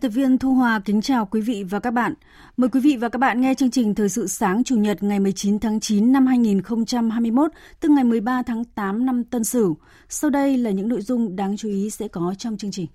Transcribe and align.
Biên 0.00 0.12
tập 0.12 0.16
viên 0.16 0.38
Thu 0.38 0.54
Hòa 0.54 0.80
kính 0.84 1.00
chào 1.00 1.26
quý 1.26 1.40
vị 1.40 1.64
và 1.70 1.80
các 1.80 1.90
bạn. 1.90 2.14
Mời 2.56 2.70
quý 2.70 2.80
vị 2.80 2.96
và 2.96 3.08
các 3.08 3.18
bạn 3.18 3.40
nghe 3.40 3.54
chương 3.54 3.70
trình 3.70 3.94
Thời 3.94 4.08
sự 4.08 4.26
sáng 4.26 4.64
Chủ 4.64 4.76
nhật 4.76 5.02
ngày 5.02 5.20
19 5.20 5.58
tháng 5.58 5.80
9 5.80 6.12
năm 6.12 6.26
2021, 6.26 7.50
tức 7.80 7.90
ngày 7.90 8.04
13 8.04 8.42
tháng 8.42 8.64
8 8.64 9.06
năm 9.06 9.24
Tân 9.24 9.44
Sửu. 9.44 9.76
Sau 10.08 10.30
đây 10.30 10.58
là 10.58 10.70
những 10.70 10.88
nội 10.88 11.00
dung 11.00 11.36
đáng 11.36 11.56
chú 11.56 11.68
ý 11.68 11.90
sẽ 11.90 12.08
có 12.08 12.34
trong 12.38 12.56
chương 12.56 12.70
trình. 12.70 12.86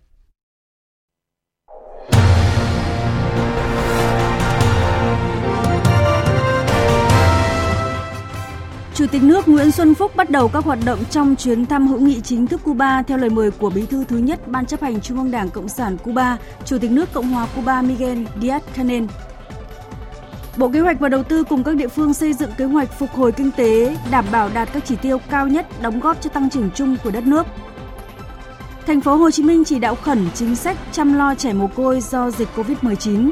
Chủ 8.96 9.06
tịch 9.08 9.24
nước 9.24 9.48
Nguyễn 9.48 9.72
Xuân 9.72 9.96
Phúc 9.96 10.16
bắt 10.16 10.30
đầu 10.30 10.48
các 10.48 10.64
hoạt 10.64 10.80
động 10.86 11.00
trong 11.10 11.36
chuyến 11.36 11.66
thăm 11.66 11.88
hữu 11.88 12.00
nghị 12.00 12.22
chính 12.22 12.48
thức 12.48 12.62
Cuba 12.64 13.02
theo 13.02 13.18
lời 13.18 13.30
mời 13.30 13.52
của 13.52 13.70
Bí 13.70 13.86
thư 13.86 14.04
thứ 14.04 14.18
nhất 14.18 14.48
Ban 14.48 14.66
chấp 14.66 14.82
hành 14.82 15.02
Trung 15.02 15.18
ương 15.18 15.32
Đảng 15.32 15.50
Cộng 15.50 15.70
sản 15.70 15.98
Cuba, 15.98 16.38
Chủ 16.66 16.78
tịch 16.78 16.92
nước 16.92 17.14
Cộng 17.14 17.28
hòa 17.28 17.48
Cuba 17.56 17.82
Miguel 17.82 18.24
Díaz-Canel. 18.42 19.08
Bộ 20.58 20.70
Kế 20.70 20.80
hoạch 20.80 21.00
và 21.00 21.10
Đầu 21.10 21.24
tư 21.24 21.44
cùng 21.44 21.64
các 21.64 21.76
địa 21.76 21.88
phương 21.88 22.14
xây 22.14 22.34
dựng 22.34 22.52
kế 22.58 22.66
hoạch 22.66 23.00
phục 23.00 23.10
hồi 23.10 23.32
kinh 23.32 23.52
tế, 23.52 23.98
đảm 24.12 24.26
bảo 24.32 24.50
đạt 24.54 24.70
các 24.74 24.84
chỉ 24.86 24.96
tiêu 24.96 25.18
cao 25.30 25.48
nhất 25.48 25.68
đóng 25.82 26.00
góp 26.00 26.22
cho 26.22 26.30
tăng 26.30 26.50
trưởng 26.50 26.70
chung 26.76 26.98
của 27.04 27.12
đất 27.12 27.28
nước. 27.28 27.46
Thành 28.88 29.02
phố 29.02 29.16
Hồ 29.16 29.32
Chí 29.32 29.44
Minh 29.44 29.64
chỉ 29.66 29.80
đạo 29.80 29.96
khẩn 29.96 30.28
chính 30.34 30.56
sách 30.56 30.78
chăm 30.92 31.14
lo 31.14 31.36
trẻ 31.36 31.54
mồ 31.54 31.68
côi 31.68 32.02
do 32.02 32.32
dịch 32.32 32.50
Covid-19. 32.56 33.30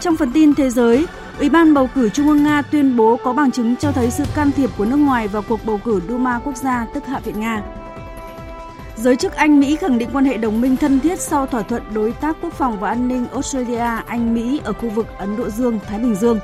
Trong 0.00 0.16
phần 0.16 0.32
tin 0.32 0.54
thế 0.54 0.70
giới, 0.70 1.06
Ủy 1.38 1.48
ban 1.48 1.74
bầu 1.74 1.88
cử 1.94 2.08
Trung 2.08 2.28
ương 2.28 2.42
Nga 2.42 2.62
tuyên 2.62 2.96
bố 2.96 3.18
có 3.24 3.32
bằng 3.32 3.50
chứng 3.50 3.76
cho 3.76 3.92
thấy 3.92 4.10
sự 4.10 4.24
can 4.34 4.52
thiệp 4.52 4.70
của 4.78 4.84
nước 4.84 4.96
ngoài 4.96 5.28
vào 5.28 5.42
cuộc 5.48 5.60
bầu 5.64 5.80
cử 5.84 6.00
Duma 6.08 6.40
quốc 6.44 6.56
gia 6.56 6.86
tức 6.94 7.06
Hạ 7.06 7.20
viện 7.24 7.40
Nga. 7.40 7.62
Giới 8.96 9.16
chức 9.16 9.32
Anh 9.32 9.60
Mỹ 9.60 9.76
khẳng 9.76 9.98
định 9.98 10.08
quan 10.12 10.24
hệ 10.24 10.36
đồng 10.36 10.60
minh 10.60 10.76
thân 10.76 11.00
thiết 11.00 11.20
sau 11.20 11.46
thỏa 11.46 11.62
thuận 11.62 11.82
đối 11.94 12.12
tác 12.12 12.36
quốc 12.42 12.52
phòng 12.52 12.80
và 12.80 12.88
an 12.88 13.08
ninh 13.08 13.26
Australia 13.32 14.02
Anh 14.06 14.34
Mỹ 14.34 14.60
ở 14.64 14.72
khu 14.72 14.90
vực 14.90 15.06
Ấn 15.18 15.36
Độ 15.36 15.48
Dương 15.50 15.78
Thái 15.86 15.98
Bình 15.98 16.14
Dương. 16.14 16.38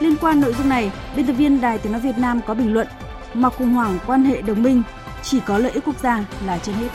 Liên 0.00 0.16
quan 0.20 0.40
nội 0.40 0.54
dung 0.58 0.68
này, 0.68 0.92
biên 1.16 1.26
tập 1.26 1.32
viên 1.32 1.60
Đài 1.60 1.78
Tiếng 1.78 1.92
nói 1.92 2.00
Việt 2.00 2.18
Nam 2.18 2.40
có 2.46 2.54
bình 2.54 2.74
luận: 2.74 2.86
Mặc 3.34 3.52
khủng 3.58 3.74
hoảng 3.74 3.98
quan 4.06 4.24
hệ 4.24 4.42
đồng 4.42 4.62
minh 4.62 4.82
chỉ 5.22 5.40
có 5.40 5.58
lợi 5.58 5.72
ích 5.72 5.84
quốc 5.86 5.96
gia 6.02 6.24
là 6.46 6.58
trên 6.58 6.74
hết. 6.74 6.88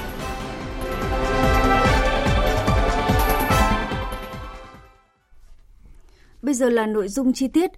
Bây 6.54 6.58
giờ 6.58 6.70
là 6.70 6.86
nội 6.86 7.08
dung 7.08 7.34
chi 7.34 7.48
tiết. 7.48 7.72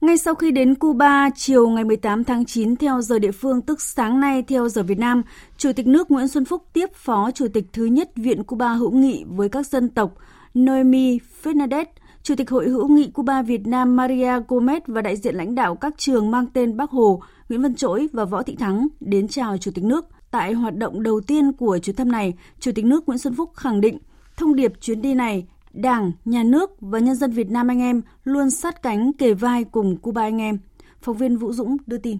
Ngay 0.00 0.16
sau 0.16 0.34
khi 0.34 0.50
đến 0.50 0.74
Cuba 0.74 1.30
chiều 1.36 1.68
ngày 1.68 1.84
18 1.84 2.24
tháng 2.24 2.44
9 2.44 2.76
theo 2.76 3.00
giờ 3.00 3.18
địa 3.18 3.30
phương 3.30 3.60
tức 3.60 3.80
sáng 3.80 4.20
nay 4.20 4.42
theo 4.42 4.68
giờ 4.68 4.82
Việt 4.82 4.98
Nam, 4.98 5.22
Chủ 5.56 5.72
tịch 5.72 5.86
nước 5.86 6.10
Nguyễn 6.10 6.28
Xuân 6.28 6.44
Phúc 6.44 6.62
tiếp 6.72 6.86
Phó 6.94 7.30
Chủ 7.30 7.46
tịch 7.54 7.64
thứ 7.72 7.84
nhất 7.84 8.10
Viện 8.16 8.44
Cuba 8.44 8.72
hữu 8.72 8.90
nghị 8.90 9.24
với 9.28 9.48
các 9.48 9.66
dân 9.66 9.88
tộc 9.88 10.14
Noemi 10.58 11.18
Fernandez, 11.42 11.84
Chủ 12.22 12.34
tịch 12.36 12.50
Hội 12.50 12.68
hữu 12.68 12.88
nghị 12.88 13.10
Cuba 13.10 13.42
Việt 13.42 13.66
Nam 13.66 13.96
Maria 13.96 14.40
Gomez 14.48 14.80
và 14.86 15.02
đại 15.02 15.16
diện 15.16 15.34
lãnh 15.34 15.54
đạo 15.54 15.74
các 15.74 15.94
trường 15.98 16.30
mang 16.30 16.46
tên 16.46 16.76
Bác 16.76 16.90
Hồ, 16.90 17.22
Nguyễn 17.48 17.62
Văn 17.62 17.74
Trỗi 17.74 18.08
và 18.12 18.24
Võ 18.24 18.42
Thị 18.42 18.56
Thắng 18.56 18.88
đến 19.00 19.28
chào 19.28 19.58
Chủ 19.58 19.70
tịch 19.74 19.84
nước. 19.84 20.04
Tại 20.30 20.52
hoạt 20.52 20.76
động 20.76 21.02
đầu 21.02 21.20
tiên 21.20 21.52
của 21.52 21.78
chuyến 21.78 21.96
thăm 21.96 22.12
này, 22.12 22.34
Chủ 22.60 22.72
tịch 22.74 22.84
nước 22.84 23.06
Nguyễn 23.06 23.18
Xuân 23.18 23.34
Phúc 23.34 23.50
khẳng 23.54 23.80
định 23.80 23.98
thông 24.36 24.54
điệp 24.54 24.72
chuyến 24.80 25.02
đi 25.02 25.14
này 25.14 25.46
Đảng, 25.72 26.12
Nhà 26.24 26.42
nước 26.42 26.70
và 26.80 26.98
nhân 26.98 27.14
dân 27.14 27.30
Việt 27.30 27.50
Nam 27.50 27.68
anh 27.68 27.80
em 27.80 28.02
luôn 28.24 28.50
sát 28.50 28.82
cánh 28.82 29.12
kề 29.12 29.34
vai 29.34 29.64
cùng 29.64 29.96
Cuba 29.96 30.22
anh 30.22 30.38
em. 30.40 30.58
Phóng 31.00 31.16
viên 31.16 31.36
Vũ 31.36 31.52
Dũng 31.52 31.76
đưa 31.86 31.98
tin. 31.98 32.18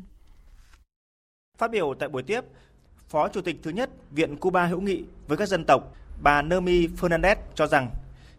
Phát 1.59 1.71
biểu 1.71 1.95
tại 1.99 2.09
buổi 2.09 2.23
tiếp, 2.23 2.41
Phó 3.09 3.29
Chủ 3.29 3.41
tịch 3.41 3.57
thứ 3.63 3.71
nhất 3.71 3.91
Viện 4.11 4.37
Cuba 4.37 4.67
hữu 4.67 4.81
nghị 4.81 5.05
với 5.29 5.39
các 5.39 5.49
dân 5.49 5.65
tộc, 5.65 5.95
bà 6.23 6.43
Nomi 6.43 6.87
Fernandez 6.87 7.37
cho 7.55 7.67
rằng 7.67 7.91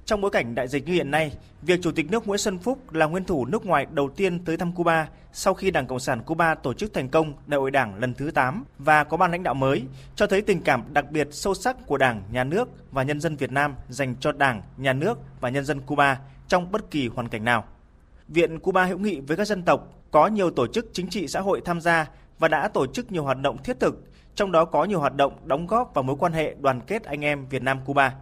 trong 0.06 0.22
bối 0.22 0.32
cảnh 0.32 0.56
đại 0.56 0.68
dịch 0.68 0.86
như 0.86 0.94
hiện 0.94 1.12
nay, 1.12 1.32
việc 1.62 1.80
Chủ 1.84 1.92
tịch 1.92 2.12
nước 2.12 2.28
Nguyễn 2.28 2.38
Xuân 2.38 2.60
Phúc 2.60 2.94
là 2.94 3.06
nguyên 3.06 3.24
thủ 3.24 3.46
nước 3.46 3.66
ngoài 3.66 3.88
đầu 3.92 4.10
tiên 4.10 4.46
tới 4.46 4.58
thăm 4.58 4.72
Cuba 4.72 5.08
sau 5.34 5.54
khi 5.54 5.72
Đảng 5.72 5.88
Cộng 5.88 6.00
sản 6.00 6.22
Cuba 6.22 6.56
tổ 6.56 6.74
chức 6.74 6.94
thành 6.94 7.10
công 7.10 7.34
Đại 7.48 7.60
hội 7.60 7.72
Đảng 7.72 8.00
lần 8.00 8.14
thứ 8.14 8.32
8 8.32 8.64
và 8.80 9.04
có 9.04 9.18
ban 9.18 9.32
lãnh 9.32 9.44
đạo 9.44 9.54
mới, 9.54 9.84
cho 10.16 10.28
thấy 10.28 10.42
tình 10.42 10.62
cảm 10.62 10.84
đặc 10.94 11.12
biệt 11.12 11.28
sâu 11.32 11.54
sắc 11.54 11.78
của 11.86 11.98
Đảng, 11.98 12.24
Nhà 12.32 12.44
nước 12.44 12.70
và 12.92 13.04
nhân 13.04 13.20
dân 13.20 13.36
Việt 13.36 13.52
Nam 13.52 13.76
dành 13.90 14.16
cho 14.20 14.32
Đảng, 14.32 14.62
Nhà 14.78 14.94
nước 14.94 15.20
và 15.42 15.50
nhân 15.50 15.66
dân 15.66 15.82
Cuba 15.82 16.20
trong 16.48 16.72
bất 16.72 16.92
kỳ 16.92 17.08
hoàn 17.08 17.30
cảnh 17.30 17.46
nào. 17.46 17.64
Viện 18.28 18.60
Cuba 18.60 18.86
hữu 18.86 18.98
nghị 18.98 19.20
với 19.20 19.38
các 19.38 19.48
dân 19.48 19.64
tộc 19.64 19.90
có 20.12 20.28
nhiều 20.28 20.52
tổ 20.52 20.68
chức 20.68 20.86
chính 20.94 21.10
trị 21.10 21.28
xã 21.28 21.40
hội 21.40 21.62
tham 21.66 21.82
gia 21.82 22.10
và 22.40 22.48
đã 22.48 22.68
tổ 22.68 22.88
chức 22.88 23.12
nhiều 23.12 23.24
hoạt 23.24 23.38
động 23.42 23.64
thiết 23.64 23.80
thực, 23.80 24.04
trong 24.36 24.52
đó 24.52 24.66
có 24.66 24.84
nhiều 24.84 25.00
hoạt 25.00 25.16
động 25.16 25.34
đóng 25.46 25.68
góp 25.68 25.92
vào 25.94 26.04
mối 26.04 26.16
quan 26.20 26.34
hệ 26.34 26.56
đoàn 26.60 26.82
kết 26.88 27.04
anh 27.04 27.22
em 27.22 27.46
Việt 27.50 27.64
Nam 27.64 27.80
Cuba. 27.86 28.16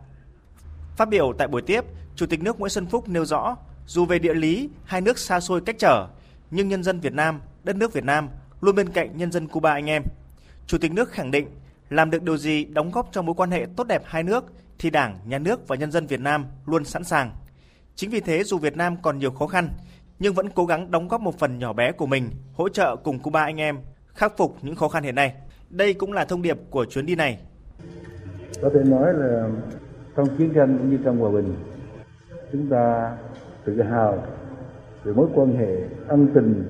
Phát 1.02 1.10
biểu 1.10 1.34
tại 1.38 1.48
buổi 1.48 1.62
tiếp, 1.62 1.86
Chủ 2.16 2.26
tịch 2.26 2.44
nước 2.44 2.60
Nguyễn 2.60 2.70
Xuân 2.70 2.86
Phúc 2.86 3.10
nêu 3.10 3.26
rõ, 3.26 3.58
dù 3.86 4.06
về 4.06 4.20
địa 4.20 4.34
lý 4.34 4.70
hai 4.84 5.02
nước 5.02 5.18
xa 5.18 5.40
xôi 5.40 5.62
cách 5.62 5.76
trở, 5.80 6.08
nhưng 6.52 6.70
nhân 6.70 6.84
dân 6.84 7.00
Việt 7.00 7.14
Nam, 7.14 7.42
đất 7.64 7.76
nước 7.76 7.94
Việt 7.94 8.04
Nam 8.04 8.30
luôn 8.62 8.76
bên 8.76 8.90
cạnh 8.90 9.18
nhân 9.18 9.32
dân 9.32 9.48
Cuba 9.48 9.72
anh 9.72 9.90
em. 9.90 10.04
Chủ 10.68 10.78
tịch 10.78 10.92
nước 10.92 11.12
khẳng 11.12 11.32
định, 11.32 11.48
làm 11.90 12.10
được 12.12 12.24
điều 12.24 12.38
gì 12.38 12.66
đóng 12.66 12.92
góp 12.92 13.10
cho 13.12 13.22
mối 13.22 13.36
quan 13.36 13.52
hệ 13.52 13.66
tốt 13.76 13.88
đẹp 13.88 14.02
hai 14.06 14.24
nước 14.24 14.46
thì 14.80 14.90
Đảng, 14.90 15.20
Nhà 15.26 15.40
nước 15.40 15.68
và 15.68 15.76
nhân 15.76 15.92
dân 15.92 16.08
Việt 16.08 16.20
Nam 16.20 16.46
luôn 16.66 16.86
sẵn 16.86 17.04
sàng. 17.04 17.32
Chính 17.96 18.10
vì 18.10 18.20
thế 18.20 18.44
dù 18.44 18.58
Việt 18.58 18.78
Nam 18.78 18.96
còn 19.02 19.18
nhiều 19.18 19.32
khó 19.32 19.48
khăn, 19.48 19.70
nhưng 20.20 20.34
vẫn 20.34 20.50
cố 20.50 20.66
gắng 20.66 20.92
đóng 20.92 21.08
góp 21.08 21.22
một 21.22 21.40
phần 21.40 21.60
nhỏ 21.60 21.74
bé 21.74 21.92
của 21.92 22.06
mình, 22.06 22.30
hỗ 22.54 22.70
trợ 22.70 22.96
cùng 22.96 23.20
Cuba 23.20 23.44
anh 23.44 23.58
em 23.58 23.80
khắc 24.14 24.38
phục 24.38 24.58
những 24.62 24.76
khó 24.76 24.88
khăn 24.88 25.04
hiện 25.04 25.16
nay. 25.16 25.34
Đây 25.70 25.94
cũng 25.94 26.14
là 26.14 26.26
thông 26.26 26.42
điệp 26.42 26.58
của 26.70 26.86
chuyến 26.86 27.06
đi 27.06 27.16
này. 27.16 27.40
Có 28.62 28.70
thể 28.74 28.84
nói 28.84 29.14
là 29.14 29.50
trong 30.16 30.28
chiến 30.38 30.54
tranh 30.54 30.78
cũng 30.78 30.90
như 30.90 30.98
trong 31.04 31.18
hòa 31.18 31.32
bình. 31.32 31.54
Chúng 32.52 32.68
ta 32.68 33.18
tự 33.66 33.82
hào 33.82 34.24
về 35.04 35.14
mối 35.14 35.28
quan 35.36 35.54
hệ 35.58 35.78
ân 36.08 36.28
tình, 36.34 36.64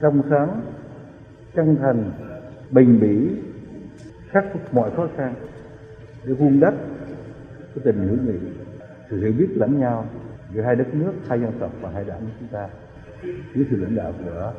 trong 0.00 0.22
sáng, 0.30 0.60
chân 1.54 1.76
thành 1.76 2.12
bình 2.70 3.00
bỉ, 3.00 3.28
khắc 4.28 4.44
phục 4.52 4.74
mọi 4.74 4.90
khó 4.96 5.08
khăn 5.16 5.34
để 6.24 6.32
vun 6.32 6.60
đắp 6.60 6.74
cái 7.74 7.84
tình 7.84 8.08
hữu 8.08 8.16
nghị, 8.26 8.38
sự 9.10 9.20
hiểu 9.20 9.32
biết 9.38 9.48
lẫn 9.54 9.80
nhau 9.80 10.06
giữa 10.54 10.62
hai 10.62 10.76
đất 10.76 10.94
nước, 10.94 11.12
hai 11.28 11.40
dân 11.40 11.52
tộc 11.58 11.72
và 11.80 11.90
hai 11.90 12.04
đảng 12.04 12.20
của 12.20 12.32
chúng 12.40 12.48
ta. 12.48 12.68
Dưới 13.54 13.66
sự 13.70 13.76
lãnh 13.76 13.96
đạo 13.96 14.12
của 14.24 14.52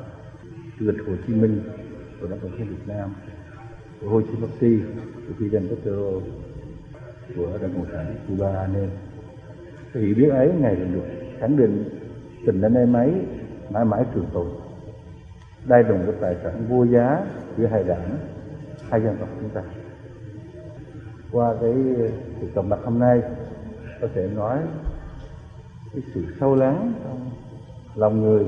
chủ 0.79 0.85
tịch 0.91 1.05
hồ 1.07 1.13
chí 1.27 1.33
minh 1.35 1.61
của 2.21 2.27
đảng 2.27 2.39
cộng 2.39 2.51
sản 2.57 2.67
việt 2.67 2.87
nam, 2.87 3.09
của 4.01 4.09
hồ 4.09 4.21
chí 4.21 4.33
minh, 4.41 4.81
của 5.27 5.45
fidel 5.45 5.69
castro 5.69 6.29
của 7.35 7.57
Đảng 7.61 7.73
Cộng 7.73 7.91
sản 7.91 8.15
Cuba 8.27 8.67
nên 8.73 8.89
cái 9.93 10.03
hiểu 10.03 10.15
biết 10.15 10.29
ấy 10.29 10.51
ngày 10.59 10.75
càng 10.79 10.93
được 10.93 11.05
khẳng 11.39 11.57
định. 11.57 11.89
Tình 12.45 12.61
anh 12.61 12.73
em 12.73 12.93
ấy 12.93 13.13
mãi 13.69 13.85
mãi 13.85 14.05
trường 14.13 14.25
tồn 14.33 14.47
đây 15.65 15.83
là 15.83 15.91
một 15.91 16.13
tài 16.21 16.35
sản 16.43 16.65
vô 16.69 16.83
giá 16.83 17.25
giữa 17.57 17.65
hai 17.65 17.83
đảng, 17.83 18.17
hai 18.89 19.01
dân 19.01 19.17
tộc 19.19 19.29
chúng 19.41 19.49
ta. 19.49 19.61
Qua 21.31 21.55
cái 21.61 21.73
cuộc 22.41 22.47
gặp 22.55 22.61
mặt 22.61 22.79
hôm 22.83 22.99
nay, 22.99 23.21
có 24.01 24.07
thể 24.13 24.29
nói 24.35 24.59
cái 25.93 26.01
sự 26.13 26.25
sâu 26.39 26.55
lắng 26.55 26.93
trong 27.03 27.29
lòng 27.95 28.21
người, 28.21 28.45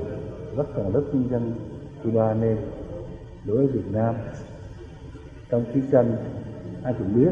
rất 0.57 0.75
cần 0.75 0.91
rất 0.91 1.01
nhân 1.13 1.29
dân 1.31 1.53
Cuba 2.03 2.33
nên 2.33 2.57
đối 3.45 3.57
với 3.57 3.67
Việt 3.67 3.91
Nam. 3.91 4.15
Trong 5.49 5.65
chiến 5.73 5.83
tranh, 5.91 6.15
ai 6.83 6.93
cũng 6.99 7.13
biết 7.15 7.31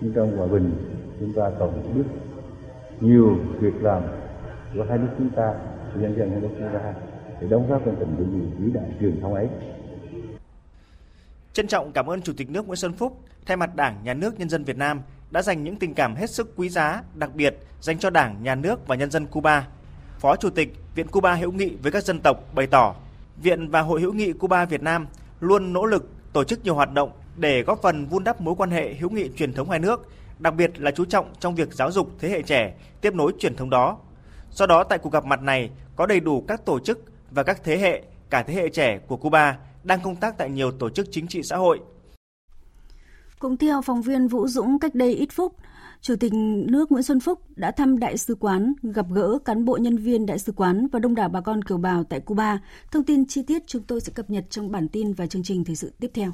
nhưng 0.00 0.12
trong 0.12 0.36
hòa 0.36 0.46
bình 0.46 0.72
chúng 1.20 1.32
ta 1.32 1.50
còn 1.58 1.94
biết 1.94 2.04
nhiều 3.00 3.38
việc 3.60 3.74
làm 3.82 4.02
của 4.74 4.84
hai 4.88 4.98
nước 4.98 5.08
chúng 5.18 5.30
ta 5.30 5.54
nhân 5.94 6.14
dân 6.18 6.30
hai 6.30 6.40
nước 6.40 6.48
chúng 6.58 6.68
ta 6.72 6.94
để 7.40 7.48
đóng 7.48 7.70
góp 7.70 7.82
trong 7.84 7.96
tình 8.00 8.16
hữu 8.16 8.26
nghị 8.26 8.46
vĩ 8.58 8.72
đại 8.72 8.84
truyền 9.00 9.20
thống 9.20 9.34
ấy 9.34 9.48
Trân 11.52 11.66
trọng 11.66 11.92
cảm 11.92 12.06
ơn 12.06 12.22
Chủ 12.22 12.32
tịch 12.36 12.50
nước 12.50 12.66
Nguyễn 12.66 12.76
Xuân 12.76 12.92
Phúc 12.92 13.18
thay 13.46 13.56
mặt 13.56 13.76
Đảng, 13.76 13.96
Nhà 14.04 14.14
nước, 14.14 14.38
Nhân 14.38 14.48
dân 14.48 14.64
Việt 14.64 14.76
Nam 14.76 15.00
đã 15.30 15.42
dành 15.42 15.64
những 15.64 15.76
tình 15.76 15.94
cảm 15.94 16.14
hết 16.14 16.30
sức 16.30 16.52
quý 16.56 16.68
giá, 16.68 17.02
đặc 17.14 17.34
biệt 17.34 17.56
dành 17.80 17.98
cho 17.98 18.10
Đảng, 18.10 18.42
Nhà 18.42 18.54
nước 18.54 18.86
và 18.86 18.96
nhân 18.96 19.10
dân 19.10 19.26
Cuba. 19.26 19.66
Phó 20.18 20.36
Chủ 20.36 20.50
tịch 20.50 20.74
Viện 20.94 21.06
Cuba 21.06 21.34
hữu 21.34 21.52
nghị 21.52 21.76
với 21.82 21.92
các 21.92 22.04
dân 22.04 22.20
tộc 22.20 22.54
bày 22.54 22.66
tỏ, 22.66 22.94
Viện 23.42 23.68
và 23.68 23.80
Hội 23.80 24.00
hữu 24.00 24.12
nghị 24.12 24.32
Cuba 24.32 24.64
Việt 24.64 24.82
Nam 24.82 25.06
luôn 25.40 25.72
nỗ 25.72 25.84
lực 25.84 26.08
tổ 26.32 26.44
chức 26.44 26.64
nhiều 26.64 26.74
hoạt 26.74 26.92
động 26.92 27.10
để 27.40 27.62
góp 27.62 27.82
phần 27.82 28.06
vun 28.06 28.24
đắp 28.24 28.40
mối 28.40 28.54
quan 28.58 28.70
hệ 28.70 28.94
hữu 28.94 29.10
nghị 29.10 29.28
truyền 29.36 29.52
thống 29.52 29.70
hai 29.70 29.78
nước, 29.78 30.08
đặc 30.38 30.54
biệt 30.54 30.80
là 30.80 30.90
chú 30.90 31.04
trọng 31.04 31.32
trong 31.40 31.54
việc 31.54 31.74
giáo 31.74 31.92
dục 31.92 32.10
thế 32.18 32.28
hệ 32.28 32.42
trẻ 32.42 32.74
tiếp 33.00 33.14
nối 33.14 33.32
truyền 33.38 33.56
thống 33.56 33.70
đó. 33.70 33.98
Do 34.52 34.66
đó 34.66 34.84
tại 34.84 34.98
cuộc 34.98 35.12
gặp 35.12 35.24
mặt 35.24 35.42
này 35.42 35.70
có 35.96 36.06
đầy 36.06 36.20
đủ 36.20 36.44
các 36.48 36.64
tổ 36.64 36.80
chức 36.80 37.00
và 37.30 37.42
các 37.42 37.64
thế 37.64 37.78
hệ, 37.78 38.02
cả 38.30 38.42
thế 38.42 38.54
hệ 38.54 38.68
trẻ 38.68 38.98
của 39.06 39.16
Cuba 39.16 39.58
đang 39.84 40.00
công 40.02 40.16
tác 40.16 40.38
tại 40.38 40.50
nhiều 40.50 40.70
tổ 40.70 40.90
chức 40.90 41.06
chính 41.10 41.28
trị 41.28 41.42
xã 41.42 41.56
hội. 41.56 41.80
Cũng 43.38 43.56
theo 43.56 43.82
phóng 43.82 44.02
viên 44.02 44.28
Vũ 44.28 44.48
Dũng 44.48 44.78
cách 44.78 44.94
đây 44.94 45.14
ít 45.14 45.28
phút, 45.32 45.52
Chủ 46.02 46.16
tịch 46.20 46.32
nước 46.66 46.92
Nguyễn 46.92 47.02
Xuân 47.02 47.20
Phúc 47.20 47.40
đã 47.56 47.70
thăm 47.70 47.98
đại 47.98 48.18
sứ 48.18 48.34
quán, 48.34 48.72
gặp 48.82 49.06
gỡ 49.12 49.38
cán 49.44 49.64
bộ 49.64 49.76
nhân 49.76 49.96
viên 49.96 50.26
đại 50.26 50.38
sứ 50.38 50.52
quán 50.52 50.86
và 50.92 50.98
đông 50.98 51.14
đảo 51.14 51.28
bà 51.28 51.40
con 51.40 51.64
kiều 51.64 51.78
bào 51.78 52.04
tại 52.04 52.20
Cuba. 52.20 52.58
Thông 52.92 53.04
tin 53.04 53.26
chi 53.26 53.42
tiết 53.42 53.62
chúng 53.66 53.82
tôi 53.82 54.00
sẽ 54.00 54.12
cập 54.14 54.30
nhật 54.30 54.44
trong 54.50 54.70
bản 54.70 54.88
tin 54.88 55.12
và 55.12 55.26
chương 55.26 55.42
trình 55.42 55.64
thời 55.64 55.76
sự 55.76 55.92
tiếp 56.00 56.10
theo. 56.14 56.32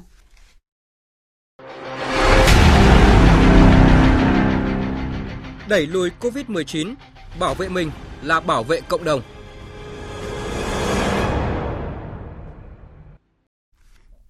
Đẩy 5.69 5.87
lùi 5.87 6.11
COVID-19, 6.19 6.95
bảo 7.39 7.53
vệ 7.53 7.69
mình 7.69 7.91
là 8.21 8.39
bảo 8.39 8.63
vệ 8.63 8.81
cộng 8.81 9.03
đồng. 9.03 9.21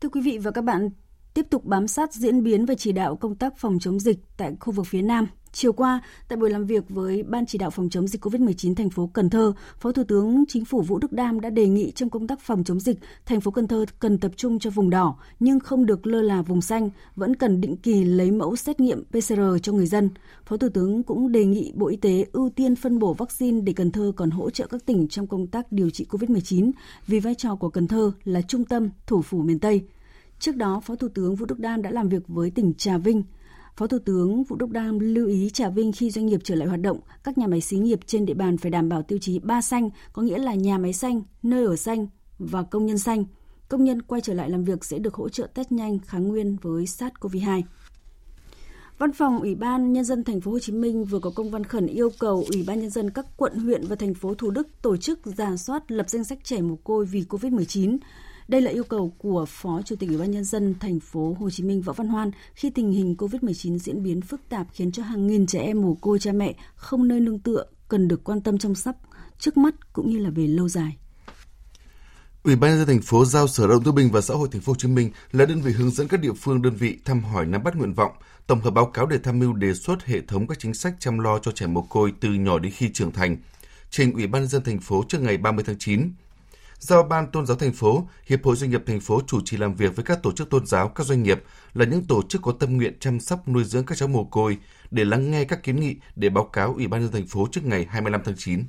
Thưa 0.02 0.10
quý 0.10 0.22
vị 0.22 0.38
và 0.38 0.52
các 0.52 0.64
bạn, 0.64 0.90
tiếp 1.38 1.50
tục 1.50 1.66
bám 1.66 1.88
sát 1.88 2.14
diễn 2.14 2.44
biến 2.44 2.66
và 2.66 2.76
chỉ 2.76 2.92
đạo 2.92 3.16
công 3.16 3.36
tác 3.36 3.58
phòng 3.58 3.80
chống 3.80 4.00
dịch 4.00 4.20
tại 4.38 4.56
khu 4.60 4.74
vực 4.74 4.86
phía 4.88 5.02
Nam. 5.02 5.28
Chiều 5.52 5.74
qua, 5.74 6.02
tại 6.28 6.38
buổi 6.38 6.50
làm 6.50 6.66
việc 6.66 6.84
với 6.90 7.24
Ban 7.24 7.46
chỉ 7.46 7.58
đạo 7.58 7.70
phòng 7.70 7.90
chống 7.90 8.08
dịch 8.08 8.26
COVID-19 8.26 8.76
thành 8.76 8.90
phố 8.90 9.10
Cần 9.14 9.30
Thơ, 9.30 9.54
Phó 9.80 9.92
Thủ 9.92 10.04
tướng 10.08 10.44
Chính 10.48 10.66
phủ 10.66 10.82
Vũ 10.82 11.00
Đức 11.00 11.12
Đam 11.12 11.42
đã 11.42 11.50
đề 11.50 11.68
nghị 11.68 11.92
trong 11.92 12.10
công 12.10 12.28
tác 12.28 12.40
phòng 12.40 12.64
chống 12.64 12.80
dịch, 12.80 13.00
thành 13.26 13.42
phố 13.42 13.52
Cần 13.52 13.68
Thơ 13.68 13.86
cần 14.00 14.18
tập 14.18 14.32
trung 14.36 14.60
cho 14.60 14.70
vùng 14.70 14.90
đỏ 14.90 15.16
nhưng 15.40 15.60
không 15.60 15.86
được 15.86 16.08
lơ 16.08 16.22
là 16.22 16.42
vùng 16.42 16.62
xanh, 16.62 16.90
vẫn 17.16 17.36
cần 17.36 17.62
định 17.62 17.78
kỳ 17.78 18.04
lấy 18.04 18.32
mẫu 18.32 18.56
xét 18.56 18.80
nghiệm 18.80 19.04
PCR 19.04 19.42
cho 19.64 19.74
người 19.74 19.88
dân. 19.88 20.10
Phó 20.46 20.58
Thủ 20.58 20.70
tướng 20.70 21.04
cũng 21.04 21.32
đề 21.32 21.46
nghị 21.46 21.72
Bộ 21.76 21.88
Y 21.88 21.98
tế 21.98 22.26
ưu 22.32 22.50
tiên 22.50 22.76
phân 22.76 23.00
bổ 23.00 23.14
vaccine 23.14 23.62
để 23.62 23.74
Cần 23.74 23.92
Thơ 23.92 24.12
còn 24.16 24.30
hỗ 24.30 24.50
trợ 24.50 24.68
các 24.68 24.86
tỉnh 24.86 25.08
trong 25.08 25.28
công 25.28 25.48
tác 25.48 25.72
điều 25.72 25.90
trị 25.90 26.06
COVID-19 26.10 26.72
vì 27.08 27.20
vai 27.20 27.36
trò 27.36 27.56
của 27.56 27.70
Cần 27.70 27.88
Thơ 27.88 28.12
là 28.24 28.42
trung 28.42 28.66
tâm 28.66 28.90
thủ 29.08 29.22
phủ 29.22 29.42
miền 29.42 29.60
Tây. 29.60 29.84
Trước 30.40 30.56
đó, 30.56 30.82
Phó 30.86 30.96
Thủ 30.96 31.08
tướng 31.08 31.36
Vũ 31.36 31.46
Đức 31.46 31.60
Đam 31.60 31.82
đã 31.82 31.92
làm 31.92 32.10
việc 32.10 32.28
với 32.28 32.50
tỉnh 32.52 32.74
Trà 32.74 32.98
Vinh. 32.98 33.24
Phó 33.76 33.88
Thủ 33.88 33.98
tướng 34.06 34.44
Vũ 34.44 34.56
Đức 34.56 34.70
Đam 34.70 35.00
lưu 35.00 35.28
ý 35.28 35.50
Trà 35.50 35.70
Vinh 35.70 35.92
khi 35.92 36.12
doanh 36.12 36.26
nghiệp 36.26 36.40
trở 36.44 36.56
lại 36.56 36.68
hoạt 36.68 36.82
động, 36.82 37.00
các 37.24 37.38
nhà 37.38 37.48
máy 37.48 37.62
xí 37.62 37.78
nghiệp 37.78 38.00
trên 38.06 38.26
địa 38.26 38.34
bàn 38.34 38.58
phải 38.58 38.72
đảm 38.72 38.90
bảo 38.90 39.04
tiêu 39.04 39.20
chí 39.22 39.40
ba 39.40 39.62
xanh, 39.62 39.90
có 40.14 40.22
nghĩa 40.22 40.38
là 40.38 40.54
nhà 40.54 40.78
máy 40.78 40.94
xanh, 40.94 41.22
nơi 41.44 41.66
ở 41.66 41.76
xanh 41.76 42.08
và 42.40 42.64
công 42.64 42.86
nhân 42.86 42.98
xanh. 42.98 43.26
Công 43.70 43.84
nhân 43.84 44.02
quay 44.02 44.22
trở 44.22 44.34
lại 44.34 44.50
làm 44.50 44.64
việc 44.64 44.86
sẽ 44.86 45.00
được 45.00 45.14
hỗ 45.14 45.30
trợ 45.30 45.48
test 45.48 45.72
nhanh 45.72 46.00
kháng 46.00 46.28
nguyên 46.28 46.58
với 46.62 46.86
SARS-CoV-2. 46.86 47.62
Văn 48.98 49.14
phòng 49.14 49.40
Ủy 49.40 49.56
ban 49.56 49.94
Nhân 49.94 50.04
dân 50.04 50.24
thành 50.24 50.42
phố 50.42 50.52
Hồ 50.52 50.60
Chí 50.60 50.74
Minh 50.74 51.06
vừa 51.06 51.20
có 51.20 51.32
công 51.36 51.52
văn 51.52 51.64
khẩn 51.64 51.88
yêu 51.88 52.10
cầu 52.20 52.46
Ủy 52.54 52.64
ban 52.68 52.80
Nhân 52.80 52.90
dân 52.90 53.10
các 53.10 53.26
quận, 53.38 53.56
huyện 53.56 53.88
và 53.88 53.96
thành 53.96 54.14
phố 54.14 54.34
Thủ 54.34 54.52
Đức 54.52 54.68
tổ 54.82 54.98
chức 54.98 55.20
giả 55.26 55.58
soát 55.58 55.92
lập 55.92 56.10
danh 56.10 56.24
sách 56.24 56.40
trẻ 56.44 56.62
mồ 56.62 56.76
côi 56.76 57.06
vì 57.06 57.24
COVID-19. 57.30 57.98
Đây 58.48 58.62
là 58.62 58.72
yêu 58.72 58.84
cầu 58.84 59.14
của 59.18 59.46
Phó 59.48 59.82
Chủ 59.86 59.96
tịch 59.96 60.10
Ủy 60.10 60.18
ban 60.18 60.32
nhân 60.32 60.44
dân 60.44 60.76
thành 60.80 61.00
phố 61.00 61.38
Hồ 61.40 61.50
Chí 61.50 61.64
Minh 61.64 61.82
Võ 61.82 61.94
Văn 61.94 62.08
Hoan 62.08 62.32
khi 62.56 62.70
tình 62.70 62.92
hình 62.92 63.16
COVID-19 63.18 63.78
diễn 63.78 64.04
biến 64.04 64.22
phức 64.22 64.42
tạp 64.50 64.68
khiến 64.74 64.92
cho 64.92 65.04
hàng 65.04 65.28
nghìn 65.28 65.46
trẻ 65.46 65.60
em 65.60 65.82
mồ 65.82 65.94
côi 65.94 66.20
cha 66.20 66.32
mẹ 66.32 66.56
không 66.76 67.08
nơi 67.08 67.20
nương 67.20 67.40
tựa 67.40 67.66
cần 67.88 68.08
được 68.08 68.24
quan 68.24 68.42
tâm 68.42 68.58
chăm 68.58 68.76
sóc 68.76 68.96
trước 69.40 69.58
mắt 69.58 69.94
cũng 69.94 70.10
như 70.10 70.20
là 70.20 70.30
về 70.30 70.48
lâu 70.48 70.70
dài. 70.70 70.98
Ủy 72.44 72.56
ban 72.56 72.72
nhân 72.72 72.80
dân 72.80 72.88
thành 72.88 73.02
phố 73.02 73.26
giao 73.26 73.48
Sở 73.48 73.68
Lao 73.68 73.76
động 73.76 73.84
Thương 73.84 73.96
binh 73.96 74.12
và 74.12 74.22
Xã 74.22 74.34
hội 74.34 74.48
thành 74.52 74.62
phố 74.62 74.72
Hồ 74.72 74.78
Chí 74.78 74.88
Minh 74.88 75.12
là 75.32 75.46
đơn 75.46 75.62
vị 75.62 75.72
hướng 75.72 75.92
dẫn 75.92 76.08
các 76.08 76.20
địa 76.20 76.34
phương 76.34 76.62
đơn 76.62 76.76
vị 76.76 76.98
thăm 77.06 77.24
hỏi 77.24 77.46
nắm 77.46 77.64
bắt 77.64 77.76
nguyện 77.76 77.94
vọng, 77.94 78.12
tổng 78.48 78.62
hợp 78.62 78.72
báo 78.72 78.86
cáo 78.86 79.06
để 79.06 79.18
tham 79.18 79.40
mưu 79.40 79.54
đề 79.54 79.74
xuất 79.74 80.06
hệ 80.06 80.22
thống 80.22 80.48
các 80.48 80.60
chính 80.60 80.74
sách 80.74 80.96
chăm 81.00 81.20
lo 81.20 81.40
cho 81.40 81.52
trẻ 81.52 81.68
mồ 81.68 81.82
côi 81.82 82.14
từ 82.20 82.30
nhỏ 82.30 82.60
đến 82.60 82.72
khi 82.76 82.90
trưởng 82.94 83.12
thành. 83.12 83.38
Trình 83.90 84.14
Ủy 84.14 84.28
ban 84.28 84.42
nhân 84.42 84.50
dân 84.50 84.64
thành 84.64 84.80
phố 84.80 85.04
trước 85.10 85.22
ngày 85.22 85.38
30 85.38 85.64
tháng 85.68 85.78
9 85.80 86.12
giao 86.80 87.04
Ban 87.04 87.32
Tôn 87.32 87.46
giáo 87.46 87.58
thành 87.58 87.74
phố, 87.74 88.08
Hiệp 88.26 88.44
hội 88.44 88.56
Doanh 88.56 88.70
nghiệp 88.70 88.84
thành 88.86 89.00
phố 89.00 89.22
chủ 89.28 89.42
trì 89.46 89.58
làm 89.58 89.76
việc 89.76 89.96
với 89.96 90.06
các 90.06 90.24
tổ 90.24 90.32
chức 90.32 90.50
tôn 90.50 90.66
giáo, 90.66 90.90
các 90.90 91.08
doanh 91.08 91.24
nghiệp 91.24 91.44
là 91.74 91.86
những 91.86 92.06
tổ 92.06 92.22
chức 92.30 92.42
có 92.42 92.52
tâm 92.52 92.78
nguyện 92.78 93.00
chăm 93.00 93.20
sóc 93.20 93.48
nuôi 93.48 93.64
dưỡng 93.64 93.86
các 93.86 93.98
cháu 93.98 94.08
mồ 94.08 94.24
côi 94.24 94.58
để 94.92 95.06
lắng 95.06 95.32
nghe 95.32 95.44
các 95.44 95.64
kiến 95.64 95.80
nghị 95.80 95.96
để 96.16 96.30
báo 96.30 96.44
cáo 96.44 96.74
Ủy 96.74 96.88
ban 96.88 97.02
nhân 97.02 97.12
dân 97.12 97.22
thành 97.22 97.28
phố 97.28 97.48
trước 97.52 97.62
ngày 97.66 97.86
25 97.90 98.22
tháng 98.26 98.36
9. 98.38 98.64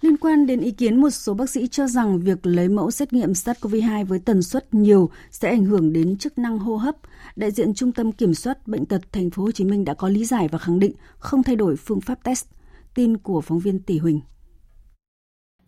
Liên 0.00 0.16
quan 0.16 0.46
đến 0.46 0.60
ý 0.60 0.70
kiến 0.70 1.00
một 1.00 1.10
số 1.10 1.34
bác 1.34 1.50
sĩ 1.50 1.68
cho 1.68 1.86
rằng 1.86 2.20
việc 2.20 2.46
lấy 2.46 2.68
mẫu 2.68 2.90
xét 2.90 3.12
nghiệm 3.12 3.32
SARS-CoV-2 3.32 4.04
với 4.04 4.18
tần 4.18 4.42
suất 4.42 4.74
nhiều 4.74 5.10
sẽ 5.30 5.48
ảnh 5.48 5.64
hưởng 5.64 5.92
đến 5.92 6.16
chức 6.16 6.38
năng 6.38 6.58
hô 6.58 6.76
hấp, 6.76 6.96
đại 7.36 7.50
diện 7.50 7.74
Trung 7.74 7.92
tâm 7.92 8.12
Kiểm 8.12 8.34
soát 8.34 8.68
bệnh 8.68 8.86
tật 8.86 9.12
thành 9.12 9.30
phố 9.30 9.42
Hồ 9.42 9.50
Chí 9.50 9.64
Minh 9.64 9.84
đã 9.84 9.94
có 9.94 10.08
lý 10.08 10.24
giải 10.24 10.48
và 10.52 10.58
khẳng 10.58 10.78
định 10.78 10.92
không 11.18 11.42
thay 11.42 11.56
đổi 11.56 11.76
phương 11.76 12.00
pháp 12.00 12.24
test. 12.24 12.46
Tin 12.94 13.16
của 13.16 13.40
phóng 13.40 13.60
viên 13.60 13.78
Tỷ 13.78 13.98
Huỳnh. 13.98 14.20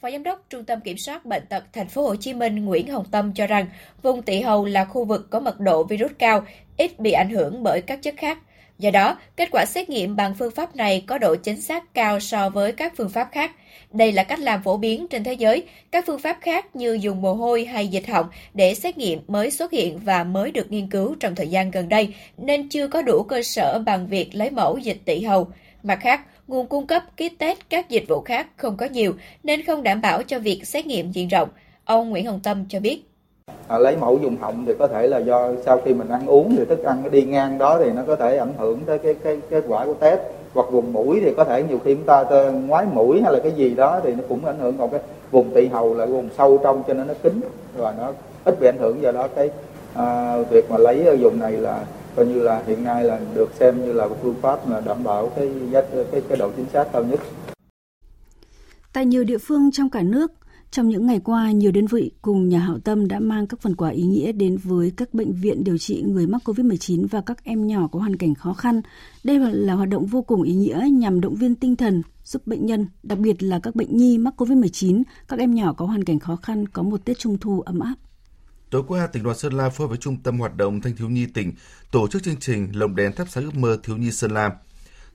Phó 0.05 0.11
Giám 0.11 0.23
đốc 0.23 0.45
Trung 0.51 0.65
tâm 0.65 0.81
Kiểm 0.81 0.99
soát 0.99 1.25
Bệnh 1.25 1.47
tật 1.47 1.65
Thành 1.73 1.89
phố 1.89 2.03
Hồ 2.03 2.17
Chí 2.17 2.35
Minh 2.35 2.65
Nguyễn 2.65 2.89
Hồng 2.89 3.05
Tâm 3.11 3.33
cho 3.35 3.47
rằng 3.47 3.67
vùng 4.03 4.23
Tị 4.23 4.41
hầu 4.41 4.65
là 4.65 4.85
khu 4.85 5.05
vực 5.05 5.31
có 5.31 5.41
mật 5.41 5.61
độ 5.61 5.85
virus 5.85 6.11
cao, 6.19 6.45
ít 6.77 7.01
bị 7.01 7.13
ảnh 7.13 7.31
hưởng 7.31 7.63
bởi 7.63 7.81
các 7.81 8.03
chất 8.03 8.15
khác. 8.17 8.39
Do 8.79 8.91
đó, 8.91 9.19
kết 9.37 9.49
quả 9.53 9.65
xét 9.67 9.91
nghiệm 9.91 10.17
bằng 10.17 10.35
phương 10.39 10.51
pháp 10.51 10.77
này 10.77 11.05
có 11.07 11.19
độ 11.19 11.37
chính 11.37 11.61
xác 11.61 11.95
cao 11.95 12.21
so 12.21 12.51
với 12.51 12.73
các 12.73 12.93
phương 12.97 13.09
pháp 13.09 13.29
khác. 13.33 13.51
Đây 13.93 14.13
là 14.13 14.25
cách 14.25 14.41
làm 14.41 14.63
phổ 14.63 14.77
biến 14.77 15.07
trên 15.09 15.25
thế 15.25 15.33
giới. 15.33 15.67
Các 15.91 16.05
phương 16.07 16.19
pháp 16.19 16.39
khác 16.41 16.77
như 16.77 16.99
dùng 17.01 17.23
mồ 17.23 17.35
hôi 17.35 17.65
hay 17.65 17.89
dịch 17.89 18.07
họng 18.09 18.27
để 18.55 18.75
xét 18.75 18.99
nghiệm 18.99 19.21
mới 19.29 19.51
xuất 19.51 19.73
hiện 19.73 19.99
và 19.99 20.25
mới 20.25 20.51
được 20.51 20.73
nghiên 20.73 20.91
cứu 20.91 21.17
trong 21.21 21.35
thời 21.35 21.49
gian 21.49 21.71
gần 21.71 21.89
đây, 21.89 22.15
nên 22.37 22.69
chưa 22.69 22.89
có 22.89 23.03
đủ 23.03 23.23
cơ 23.23 23.43
sở 23.43 23.83
bằng 23.87 24.07
việc 24.07 24.35
lấy 24.35 24.51
mẫu 24.51 24.79
dịch 24.79 24.99
tị 25.05 25.21
hầu. 25.21 25.49
Mặt 25.83 25.99
khác, 26.01 26.21
nguồn 26.49 26.67
cung 26.67 26.87
cấp 26.87 27.03
kit 27.15 27.39
test 27.39 27.59
các 27.71 27.89
dịch 27.89 28.05
vụ 28.09 28.21
khác 28.21 28.47
không 28.57 28.77
có 28.77 28.87
nhiều 28.87 29.13
nên 29.43 29.65
không 29.65 29.83
đảm 29.83 30.01
bảo 30.01 30.23
cho 30.23 30.39
việc 30.39 30.67
xét 30.67 30.87
nghiệm 30.87 31.13
diện 31.13 31.29
rộng. 31.29 31.49
Ông 31.85 32.11
Nguyễn 32.11 32.27
Hồng 32.27 32.41
Tâm 32.43 32.65
cho 32.69 32.81
biết. 32.81 33.03
À, 33.69 33.79
lấy 33.79 33.97
mẫu 33.97 34.19
dùng 34.23 34.37
họng 34.37 34.65
thì 34.67 34.73
có 34.79 34.87
thể 34.87 35.07
là 35.07 35.19
do 35.19 35.53
sau 35.65 35.81
khi 35.85 35.95
mình 35.95 36.09
ăn 36.09 36.27
uống 36.27 36.57
thì 36.57 36.65
thức 36.65 36.85
ăn 36.85 37.03
nó 37.03 37.09
đi 37.09 37.23
ngang 37.23 37.59
đó 37.59 37.79
thì 37.85 37.91
nó 37.91 38.03
có 38.07 38.17
thể 38.17 38.37
ảnh 38.39 38.53
hưởng 38.59 38.81
tới 38.87 38.99
cái 38.99 39.15
cái 39.15 39.39
kết 39.51 39.65
quả 39.69 39.87
của 39.87 39.95
test 39.95 40.21
hoặc 40.55 40.67
vùng 40.71 40.93
mũi 40.93 41.21
thì 41.25 41.33
có 41.37 41.45
thể 41.45 41.63
nhiều 41.63 41.79
khi 41.85 41.95
chúng 41.95 42.05
ta 42.05 42.25
ngoái 42.53 42.87
mũi 42.93 43.23
hay 43.23 43.33
là 43.33 43.39
cái 43.43 43.53
gì 43.53 43.75
đó 43.75 44.01
thì 44.05 44.13
nó 44.13 44.25
cũng 44.29 44.45
ảnh 44.45 44.59
hưởng 44.59 44.79
còn 44.79 44.91
cái 44.91 45.01
vùng 45.31 45.51
tị 45.55 45.67
hầu 45.67 45.95
là 45.95 46.07
vùng 46.07 46.29
sâu 46.39 46.59
trong 46.63 46.83
cho 46.87 46.95
nên 46.95 47.07
nó 47.07 47.15
kín 47.23 47.41
và 47.77 47.95
nó 47.99 48.13
ít 48.45 48.61
bị 48.61 48.69
ảnh 48.69 48.79
hưởng 48.79 49.03
do 49.03 49.13
đó 49.13 49.29
cái 49.37 49.51
à, 49.95 50.37
việc 50.51 50.71
mà 50.71 50.79
lấy 50.79 51.05
dùng 51.05 51.21
vùng 51.21 51.41
này 51.41 51.53
là 51.53 51.85
coi 52.17 52.27
như 52.27 52.43
là 52.43 52.63
hiện 52.67 52.85
nay 52.85 53.05
là 53.05 53.21
được 53.35 53.51
xem 53.61 53.85
như 53.85 53.93
là 53.93 54.07
một 54.09 54.17
phương 54.23 54.35
pháp 54.43 54.71
là 54.71 54.81
đảm 54.81 55.05
bảo 55.05 55.33
cái 55.37 55.51
giá 55.71 55.81
cái 56.13 56.23
cái 56.29 56.39
độ 56.39 56.51
chính 56.57 56.67
xác 56.73 56.85
cao 56.93 57.05
nhất. 57.05 57.21
Tại 58.93 59.07
nhiều 59.07 59.25
địa 59.25 59.39
phương 59.39 59.71
trong 59.73 59.91
cả 59.91 60.03
nước, 60.03 60.33
trong 60.71 60.89
những 60.89 61.07
ngày 61.07 61.21
qua, 61.25 61.51
nhiều 61.51 61.73
đơn 61.73 61.87
vị 61.87 62.11
cùng 62.23 62.49
nhà 62.49 62.59
hảo 62.59 62.79
tâm 62.85 63.09
đã 63.09 63.21
mang 63.21 63.47
các 63.47 63.61
phần 63.61 63.77
quà 63.77 63.91
ý 63.91 64.03
nghĩa 64.03 64.33
đến 64.33 64.57
với 64.65 64.93
các 64.97 65.15
bệnh 65.15 65.33
viện 65.33 65.65
điều 65.65 65.79
trị 65.79 66.03
người 66.07 66.27
mắc 66.27 66.43
COVID-19 66.45 67.07
và 67.11 67.21
các 67.21 67.45
em 67.45 67.67
nhỏ 67.67 67.89
có 67.93 67.99
hoàn 67.99 68.17
cảnh 68.17 68.35
khó 68.35 68.53
khăn. 68.53 68.81
Đây 69.25 69.39
là 69.39 69.75
hoạt 69.75 69.89
động 69.89 70.07
vô 70.07 70.23
cùng 70.23 70.43
ý 70.43 70.55
nghĩa 70.55 70.87
nhằm 70.93 71.21
động 71.21 71.35
viên 71.35 71.55
tinh 71.55 71.77
thần, 71.77 72.03
giúp 72.25 72.47
bệnh 72.47 72.67
nhân, 72.67 72.87
đặc 73.03 73.19
biệt 73.19 73.43
là 73.43 73.59
các 73.59 73.77
bệnh 73.77 73.97
nhi 73.97 74.19
mắc 74.19 74.35
COVID-19, 74.37 75.03
các 75.29 75.39
em 75.39 75.55
nhỏ 75.55 75.73
có 75.73 75.87
hoàn 75.87 76.05
cảnh 76.05 76.19
khó 76.19 76.37
khăn 76.37 76.69
có 76.69 76.83
một 76.83 77.05
Tết 77.05 77.19
Trung 77.19 77.39
thu 77.39 77.61
ấm 77.61 77.81
áp. 77.81 77.95
Tối 78.71 78.83
qua, 78.89 79.07
tỉnh 79.07 79.23
đoàn 79.23 79.37
Sơn 79.39 79.53
La 79.53 79.69
phối 79.69 79.89
với 79.89 79.99
Trung 79.99 80.23
tâm 80.23 80.39
Hoạt 80.39 80.57
động 80.57 80.81
Thanh 80.81 80.97
thiếu 80.97 81.09
nhi 81.09 81.27
tỉnh 81.27 81.53
tổ 81.91 82.09
chức 82.09 82.23
chương 82.23 82.37
trình 82.41 82.69
Lồng 82.73 82.97
đèn 82.97 83.13
thắp 83.13 83.27
sáng 83.31 83.45
ước 83.45 83.55
mơ 83.55 83.79
thiếu 83.83 83.97
nhi 83.97 84.11
Sơn 84.11 84.31
La. 84.31 84.51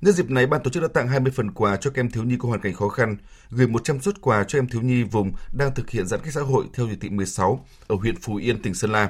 Nhân 0.02 0.14
dịp 0.14 0.30
này, 0.30 0.48
ban 0.48 0.64
tổ 0.64 0.70
chức 0.70 0.84
đã 0.84 0.90
tặng 0.94 1.08
20 1.08 1.32
phần 1.36 1.52
quà 1.52 1.78
cho 1.78 1.92
các 1.92 2.00
em 2.00 2.12
thiếu 2.12 2.24
nhi 2.24 2.36
có 2.40 2.50
hoàn 2.50 2.62
cảnh 2.62 2.74
khó 2.74 2.90
khăn, 2.90 3.18
gửi 3.50 3.68
100 3.68 4.02
suất 4.02 4.22
quà 4.22 4.44
cho 4.44 4.60
em 4.60 4.68
thiếu 4.68 4.82
nhi 4.82 5.04
vùng 5.04 5.32
đang 5.54 5.76
thực 5.76 5.90
hiện 5.90 6.08
giãn 6.08 6.20
cách 6.24 6.34
xã 6.34 6.42
hội 6.42 6.66
theo 6.74 6.88
chỉ 6.90 6.96
thị 7.02 7.10
16 7.10 7.66
ở 7.88 7.96
huyện 7.96 8.16
Phú 8.22 8.36
Yên, 8.36 8.62
tỉnh 8.62 8.74
Sơn 8.74 8.92
La. 8.92 9.10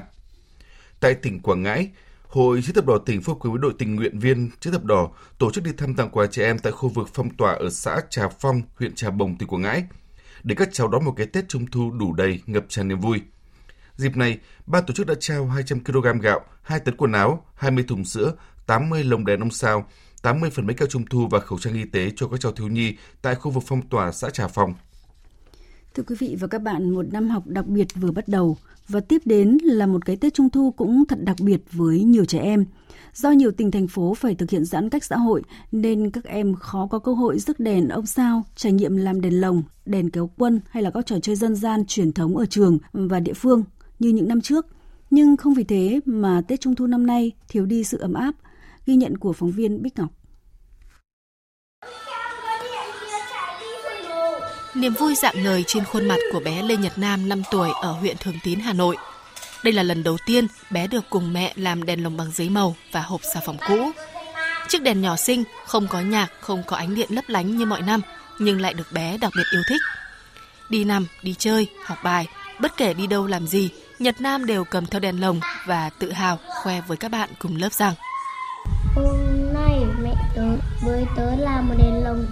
Tại 1.00 1.14
tỉnh 1.14 1.40
Quảng 1.40 1.62
Ngãi, 1.62 1.90
Hội 2.28 2.62
Chữ 2.62 2.72
thập 2.72 2.86
đỏ 2.86 2.98
tỉnh 3.06 3.22
phối 3.22 3.34
hợp 3.34 3.50
với 3.50 3.58
đội 3.58 3.72
tình 3.78 3.96
nguyện 3.96 4.18
viên 4.18 4.50
Chữ 4.60 4.70
thập 4.70 4.84
đỏ 4.84 5.10
tổ 5.38 5.50
chức 5.50 5.64
đi 5.64 5.72
thăm 5.76 5.94
tặng 5.94 6.10
quà 6.10 6.26
trẻ 6.26 6.44
em 6.44 6.58
tại 6.58 6.72
khu 6.72 6.88
vực 6.88 7.08
phong 7.14 7.30
tỏa 7.30 7.52
ở 7.52 7.70
xã 7.70 8.00
Trà 8.10 8.28
Phong, 8.28 8.62
huyện 8.78 8.94
Trà 8.94 9.10
Bồng, 9.10 9.36
tỉnh 9.36 9.48
Quảng 9.48 9.62
Ngãi, 9.62 9.84
để 10.42 10.54
các 10.54 10.68
cháu 10.72 10.88
đón 10.88 11.04
một 11.04 11.14
cái 11.16 11.26
Tết 11.26 11.48
Trung 11.48 11.66
thu 11.66 11.90
đủ 11.90 12.12
đầy, 12.12 12.40
ngập 12.46 12.64
tràn 12.68 12.88
niềm 12.88 13.00
vui. 13.00 13.20
Dịp 14.00 14.16
này, 14.16 14.38
ban 14.66 14.86
tổ 14.86 14.94
chức 14.94 15.06
đã 15.06 15.14
trao 15.20 15.46
200 15.46 15.84
kg 15.84 16.20
gạo, 16.22 16.40
2 16.62 16.80
tấn 16.80 16.96
quần 16.96 17.12
áo, 17.12 17.44
20 17.54 17.84
thùng 17.88 18.04
sữa, 18.04 18.32
80 18.66 19.04
lồng 19.04 19.24
đèn 19.24 19.40
ông 19.40 19.50
sao, 19.50 19.86
80 20.22 20.50
phần 20.50 20.66
bánh 20.66 20.76
kẹo 20.76 20.88
trung 20.88 21.04
thu 21.10 21.28
và 21.30 21.40
khẩu 21.40 21.58
trang 21.58 21.74
y 21.74 21.84
tế 21.84 22.10
cho 22.16 22.28
các 22.28 22.40
cháu 22.40 22.52
thiếu 22.52 22.68
nhi 22.68 22.94
tại 23.22 23.34
khu 23.34 23.50
vực 23.50 23.62
phong 23.66 23.88
tỏa 23.88 24.12
xã 24.12 24.30
Trà 24.30 24.48
Phong. 24.48 24.74
Thưa 25.94 26.02
quý 26.02 26.16
vị 26.18 26.36
và 26.40 26.46
các 26.46 26.62
bạn, 26.62 26.90
một 26.90 27.12
năm 27.12 27.28
học 27.28 27.46
đặc 27.46 27.66
biệt 27.66 27.86
vừa 27.94 28.10
bắt 28.10 28.28
đầu 28.28 28.56
và 28.88 29.00
tiếp 29.00 29.22
đến 29.24 29.58
là 29.62 29.86
một 29.86 30.04
cái 30.04 30.16
Tết 30.16 30.34
Trung 30.34 30.50
thu 30.50 30.70
cũng 30.76 31.04
thật 31.08 31.18
đặc 31.22 31.36
biệt 31.40 31.60
với 31.72 32.02
nhiều 32.02 32.24
trẻ 32.24 32.38
em. 32.38 32.64
Do 33.14 33.30
nhiều 33.30 33.50
tỉnh 33.50 33.70
thành 33.70 33.88
phố 33.88 34.14
phải 34.14 34.34
thực 34.34 34.50
hiện 34.50 34.64
giãn 34.64 34.90
cách 34.90 35.04
xã 35.04 35.16
hội 35.16 35.42
nên 35.72 36.10
các 36.10 36.24
em 36.24 36.54
khó 36.54 36.86
có 36.90 36.98
cơ 36.98 37.12
hội 37.12 37.38
rước 37.38 37.60
đèn 37.60 37.88
ông 37.88 38.06
sao, 38.06 38.42
trải 38.56 38.72
nghiệm 38.72 38.96
làm 38.96 39.20
đèn 39.20 39.40
lồng, 39.40 39.62
đèn 39.86 40.10
kéo 40.10 40.30
quân 40.38 40.60
hay 40.70 40.82
là 40.82 40.90
các 40.90 41.06
trò 41.06 41.16
chơi 41.22 41.36
dân 41.36 41.54
gian 41.56 41.86
truyền 41.86 42.12
thống 42.12 42.36
ở 42.36 42.46
trường 42.46 42.78
và 42.92 43.20
địa 43.20 43.34
phương 43.34 43.64
như 44.00 44.08
những 44.08 44.28
năm 44.28 44.40
trước. 44.40 44.66
Nhưng 45.10 45.36
không 45.36 45.54
vì 45.54 45.64
thế 45.64 46.00
mà 46.04 46.42
Tết 46.48 46.60
Trung 46.60 46.74
thu 46.74 46.86
năm 46.86 47.06
nay 47.06 47.32
thiếu 47.48 47.66
đi 47.66 47.84
sự 47.84 47.98
ấm 47.98 48.14
áp, 48.14 48.34
ghi 48.86 48.96
nhận 48.96 49.18
của 49.18 49.32
phóng 49.32 49.50
viên 49.50 49.82
Bích 49.82 49.98
Ngọc. 49.98 50.10
Niềm 54.74 54.94
vui 54.94 55.14
dạng 55.14 55.42
ngời 55.42 55.64
trên 55.66 55.84
khuôn 55.84 56.08
mặt 56.08 56.18
của 56.32 56.40
bé 56.40 56.62
Lê 56.62 56.76
Nhật 56.76 56.98
Nam 56.98 57.28
5 57.28 57.42
tuổi 57.50 57.68
ở 57.82 57.92
huyện 57.92 58.16
Thường 58.20 58.34
Tín, 58.44 58.60
Hà 58.60 58.72
Nội. 58.72 58.96
Đây 59.64 59.72
là 59.72 59.82
lần 59.82 60.02
đầu 60.02 60.16
tiên 60.26 60.46
bé 60.70 60.86
được 60.86 61.04
cùng 61.10 61.32
mẹ 61.32 61.52
làm 61.56 61.84
đèn 61.84 62.02
lồng 62.02 62.16
bằng 62.16 62.30
giấy 62.34 62.50
màu 62.50 62.76
và 62.92 63.00
hộp 63.00 63.20
xà 63.34 63.40
phòng 63.46 63.56
cũ. 63.68 63.90
Chiếc 64.68 64.82
đèn 64.82 65.00
nhỏ 65.00 65.16
xinh, 65.16 65.44
không 65.66 65.86
có 65.88 66.00
nhạc, 66.00 66.28
không 66.40 66.62
có 66.66 66.76
ánh 66.76 66.94
điện 66.94 67.08
lấp 67.10 67.24
lánh 67.28 67.56
như 67.56 67.66
mọi 67.66 67.82
năm, 67.82 68.00
nhưng 68.38 68.60
lại 68.60 68.74
được 68.74 68.92
bé 68.92 69.18
đặc 69.18 69.32
biệt 69.36 69.42
yêu 69.52 69.62
thích. 69.68 69.80
Đi 70.68 70.84
nằm, 70.84 71.06
đi 71.22 71.34
chơi, 71.38 71.66
học 71.84 71.98
bài, 72.04 72.28
bất 72.60 72.76
kể 72.76 72.94
đi 72.94 73.06
đâu 73.06 73.26
làm 73.26 73.46
gì, 73.46 73.70
Nhật 74.00 74.20
Nam 74.20 74.46
đều 74.46 74.64
cầm 74.64 74.86
theo 74.86 75.00
đèn 75.00 75.20
lồng 75.20 75.40
và 75.66 75.90
tự 75.98 76.12
hào 76.12 76.38
khoe 76.62 76.80
với 76.80 76.96
các 76.96 77.10
bạn 77.10 77.30
cùng 77.38 77.56
lớp 77.56 77.72
rằng 77.72 77.94
Hôm 78.94 79.16
nay 79.54 79.80
mẹ 80.02 80.14
tớ 80.36 80.42
với 80.82 81.04
tớ 81.16 81.36
làm 81.36 81.68
một 81.68 81.74
đèn 81.78 82.04
lồng 82.04 82.26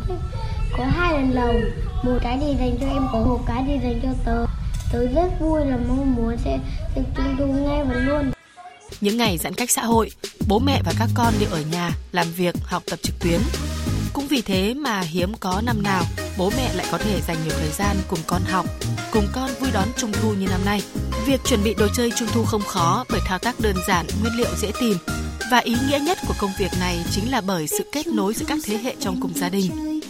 có 0.78 0.84
hai 0.84 1.12
đèn 1.12 1.34
lồng 1.34 1.60
một 2.02 2.18
cái 2.22 2.38
thì 2.40 2.56
dành 2.58 2.76
cho 2.80 2.86
em 2.86 3.06
có 3.12 3.18
một 3.18 3.40
cái 3.46 3.64
thì 3.66 3.78
dành 3.82 4.00
cho 4.02 4.08
tớ 4.24 4.46
tớ 4.92 5.06
rất 5.06 5.40
vui 5.40 5.64
là 5.64 5.76
mong 5.88 6.14
muốn 6.14 6.36
sẽ 6.44 6.58
được 6.96 7.02
trung 7.16 7.36
thu 7.38 7.46
ngay 7.46 7.84
và 7.84 7.94
luôn 7.94 8.32
những 9.00 9.16
ngày 9.16 9.38
giãn 9.38 9.54
cách 9.54 9.70
xã 9.70 9.84
hội, 9.84 10.10
bố 10.48 10.58
mẹ 10.58 10.82
và 10.84 10.92
các 10.98 11.08
con 11.14 11.34
đều 11.40 11.50
ở 11.50 11.62
nhà 11.72 11.90
làm 12.12 12.26
việc, 12.36 12.54
học 12.62 12.82
tập 12.90 12.98
trực 13.02 13.18
tuyến. 13.20 13.40
Cũng 14.12 14.26
vì 14.26 14.42
thế 14.42 14.74
mà 14.74 15.00
hiếm 15.00 15.32
có 15.40 15.62
năm 15.64 15.82
nào 15.82 16.02
bố 16.38 16.50
mẹ 16.56 16.74
lại 16.74 16.86
có 16.90 16.98
thể 16.98 17.20
dành 17.20 17.36
nhiều 17.44 17.54
thời 17.58 17.70
gian 17.70 17.96
cùng 18.08 18.18
con 18.26 18.42
học, 18.42 18.66
cùng 19.12 19.24
con 19.32 19.50
vui 19.60 19.70
đón 19.72 19.88
trung 19.96 20.12
thu 20.12 20.34
như 20.34 20.46
năm 20.48 20.60
nay. 20.64 20.82
Việc 21.28 21.44
chuẩn 21.44 21.64
bị 21.64 21.74
đồ 21.74 21.86
chơi 21.94 22.10
trung 22.18 22.28
thu 22.32 22.44
không 22.44 22.62
khó 22.62 23.04
bởi 23.08 23.20
thao 23.26 23.38
tác 23.38 23.60
đơn 23.60 23.76
giản, 23.88 24.06
nguyên 24.20 24.36
liệu 24.36 24.48
dễ 24.56 24.72
tìm. 24.80 24.96
Và 25.50 25.58
ý 25.58 25.74
nghĩa 25.88 25.98
nhất 25.98 26.18
của 26.28 26.34
công 26.38 26.50
việc 26.58 26.70
này 26.80 27.04
chính 27.10 27.30
là 27.30 27.40
bởi 27.40 27.66
sự 27.66 27.84
kết 27.92 28.06
nối 28.06 28.34
giữa 28.34 28.44
các 28.48 28.58
thế 28.64 28.78
hệ 28.78 28.94
trong 29.00 29.20
cùng 29.20 29.32
gia 29.34 29.48
đình. 29.48 30.00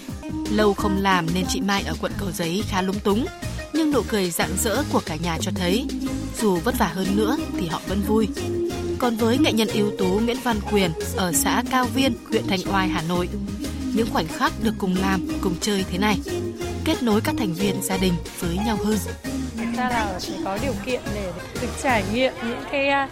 Lâu 0.50 0.74
không 0.74 1.02
làm 1.02 1.26
nên 1.34 1.44
chị 1.48 1.60
Mai 1.60 1.82
ở 1.82 1.94
quận 2.00 2.12
Cầu 2.18 2.30
Giấy 2.32 2.62
khá 2.68 2.82
lúng 2.82 3.00
túng, 3.00 3.26
nhưng 3.72 3.90
nụ 3.90 4.02
cười 4.08 4.30
rạng 4.30 4.56
rỡ 4.62 4.82
của 4.92 5.00
cả 5.06 5.16
nhà 5.16 5.38
cho 5.40 5.50
thấy 5.54 5.86
dù 6.40 6.56
vất 6.56 6.78
vả 6.78 6.86
hơn 6.94 7.16
nữa 7.16 7.36
thì 7.58 7.66
họ 7.66 7.80
vẫn 7.88 8.02
vui. 8.02 8.28
Còn 8.98 9.16
với 9.16 9.38
nghệ 9.38 9.52
nhân 9.52 9.68
ưu 9.68 9.90
tú 9.98 10.20
Nguyễn 10.24 10.38
Văn 10.42 10.60
Quyền 10.72 10.90
ở 11.16 11.32
xã 11.32 11.62
Cao 11.70 11.84
Viên, 11.84 12.12
huyện 12.28 12.46
Thanh 12.48 12.60
Oai, 12.72 12.88
Hà 12.88 13.02
Nội, 13.02 13.28
những 13.94 14.08
khoảnh 14.12 14.28
khắc 14.28 14.52
được 14.62 14.74
cùng 14.78 14.96
làm, 14.96 15.28
cùng 15.40 15.54
chơi 15.60 15.84
thế 15.90 15.98
này, 15.98 16.18
kết 16.84 17.02
nối 17.02 17.20
các 17.20 17.34
thành 17.38 17.54
viên 17.54 17.82
gia 17.82 17.96
đình 17.96 18.14
với 18.40 18.56
nhau 18.56 18.78
hơn. 18.84 18.98
Ta 19.78 19.88
là 19.90 20.18
phải 20.20 20.38
có 20.44 20.58
điều 20.62 20.72
kiện 20.86 21.00
để 21.14 21.32
được 21.62 21.68
trải 21.82 22.04
nghiệm 22.12 22.32
những 22.48 22.62
cái 22.72 23.08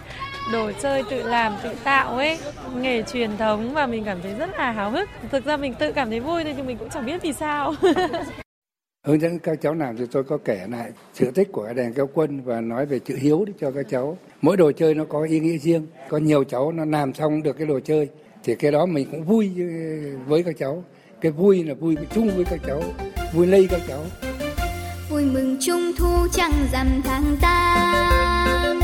đồ 0.51 0.71
chơi 0.81 1.03
tự 1.09 1.23
làm, 1.23 1.53
tự 1.63 1.69
tạo 1.83 2.15
ấy, 2.15 2.37
nghề 2.75 3.03
truyền 3.03 3.37
thống 3.37 3.73
và 3.73 3.87
mình 3.87 4.03
cảm 4.05 4.21
thấy 4.21 4.33
rất 4.33 4.49
là 4.57 4.71
háo 4.71 4.91
hức. 4.91 5.09
Thực 5.31 5.45
ra 5.45 5.57
mình 5.57 5.73
tự 5.79 5.91
cảm 5.91 6.09
thấy 6.09 6.19
vui 6.19 6.43
thôi, 6.43 6.53
nhưng 6.57 6.67
mình 6.67 6.77
cũng 6.77 6.89
chẳng 6.89 7.05
biết 7.05 7.21
vì 7.21 7.33
sao. 7.33 7.73
Hướng 9.07 9.21
dẫn 9.21 9.39
các 9.39 9.61
cháu 9.61 9.73
làm 9.73 9.97
thì 9.97 10.05
tôi 10.11 10.23
có 10.23 10.37
kể 10.45 10.67
lại 10.71 10.91
sự 11.13 11.31
tích 11.31 11.51
của 11.51 11.73
đèn 11.73 11.93
kéo 11.93 12.09
quân 12.13 12.41
và 12.41 12.61
nói 12.61 12.85
về 12.85 12.99
chữ 12.99 13.15
hiếu 13.21 13.45
cho 13.59 13.71
các 13.71 13.85
cháu. 13.89 14.17
Mỗi 14.41 14.57
đồ 14.57 14.71
chơi 14.71 14.95
nó 14.95 15.05
có 15.05 15.23
ý 15.23 15.39
nghĩa 15.39 15.57
riêng, 15.57 15.87
có 16.09 16.17
nhiều 16.17 16.43
cháu 16.43 16.71
nó 16.71 16.85
làm 16.85 17.13
xong 17.13 17.43
được 17.43 17.57
cái 17.57 17.67
đồ 17.67 17.79
chơi, 17.79 18.09
thì 18.43 18.55
cái 18.55 18.71
đó 18.71 18.85
mình 18.85 19.07
cũng 19.11 19.23
vui 19.23 19.51
với 20.25 20.43
các 20.43 20.55
cháu. 20.59 20.83
Cái 21.21 21.31
vui 21.31 21.63
là 21.63 21.73
vui 21.73 21.97
chung 22.15 22.29
với 22.35 22.45
các 22.45 22.59
cháu, 22.67 22.81
vui 23.33 23.47
lây 23.47 23.67
các 23.71 23.81
cháu 23.87 24.26
vui 25.09 25.25
mừng 25.25 25.57
trung 25.61 25.91
thu 25.97 26.27
chẳng 26.33 26.67
dằm 26.71 26.87
tháng 27.03 27.37
tám 27.41 28.79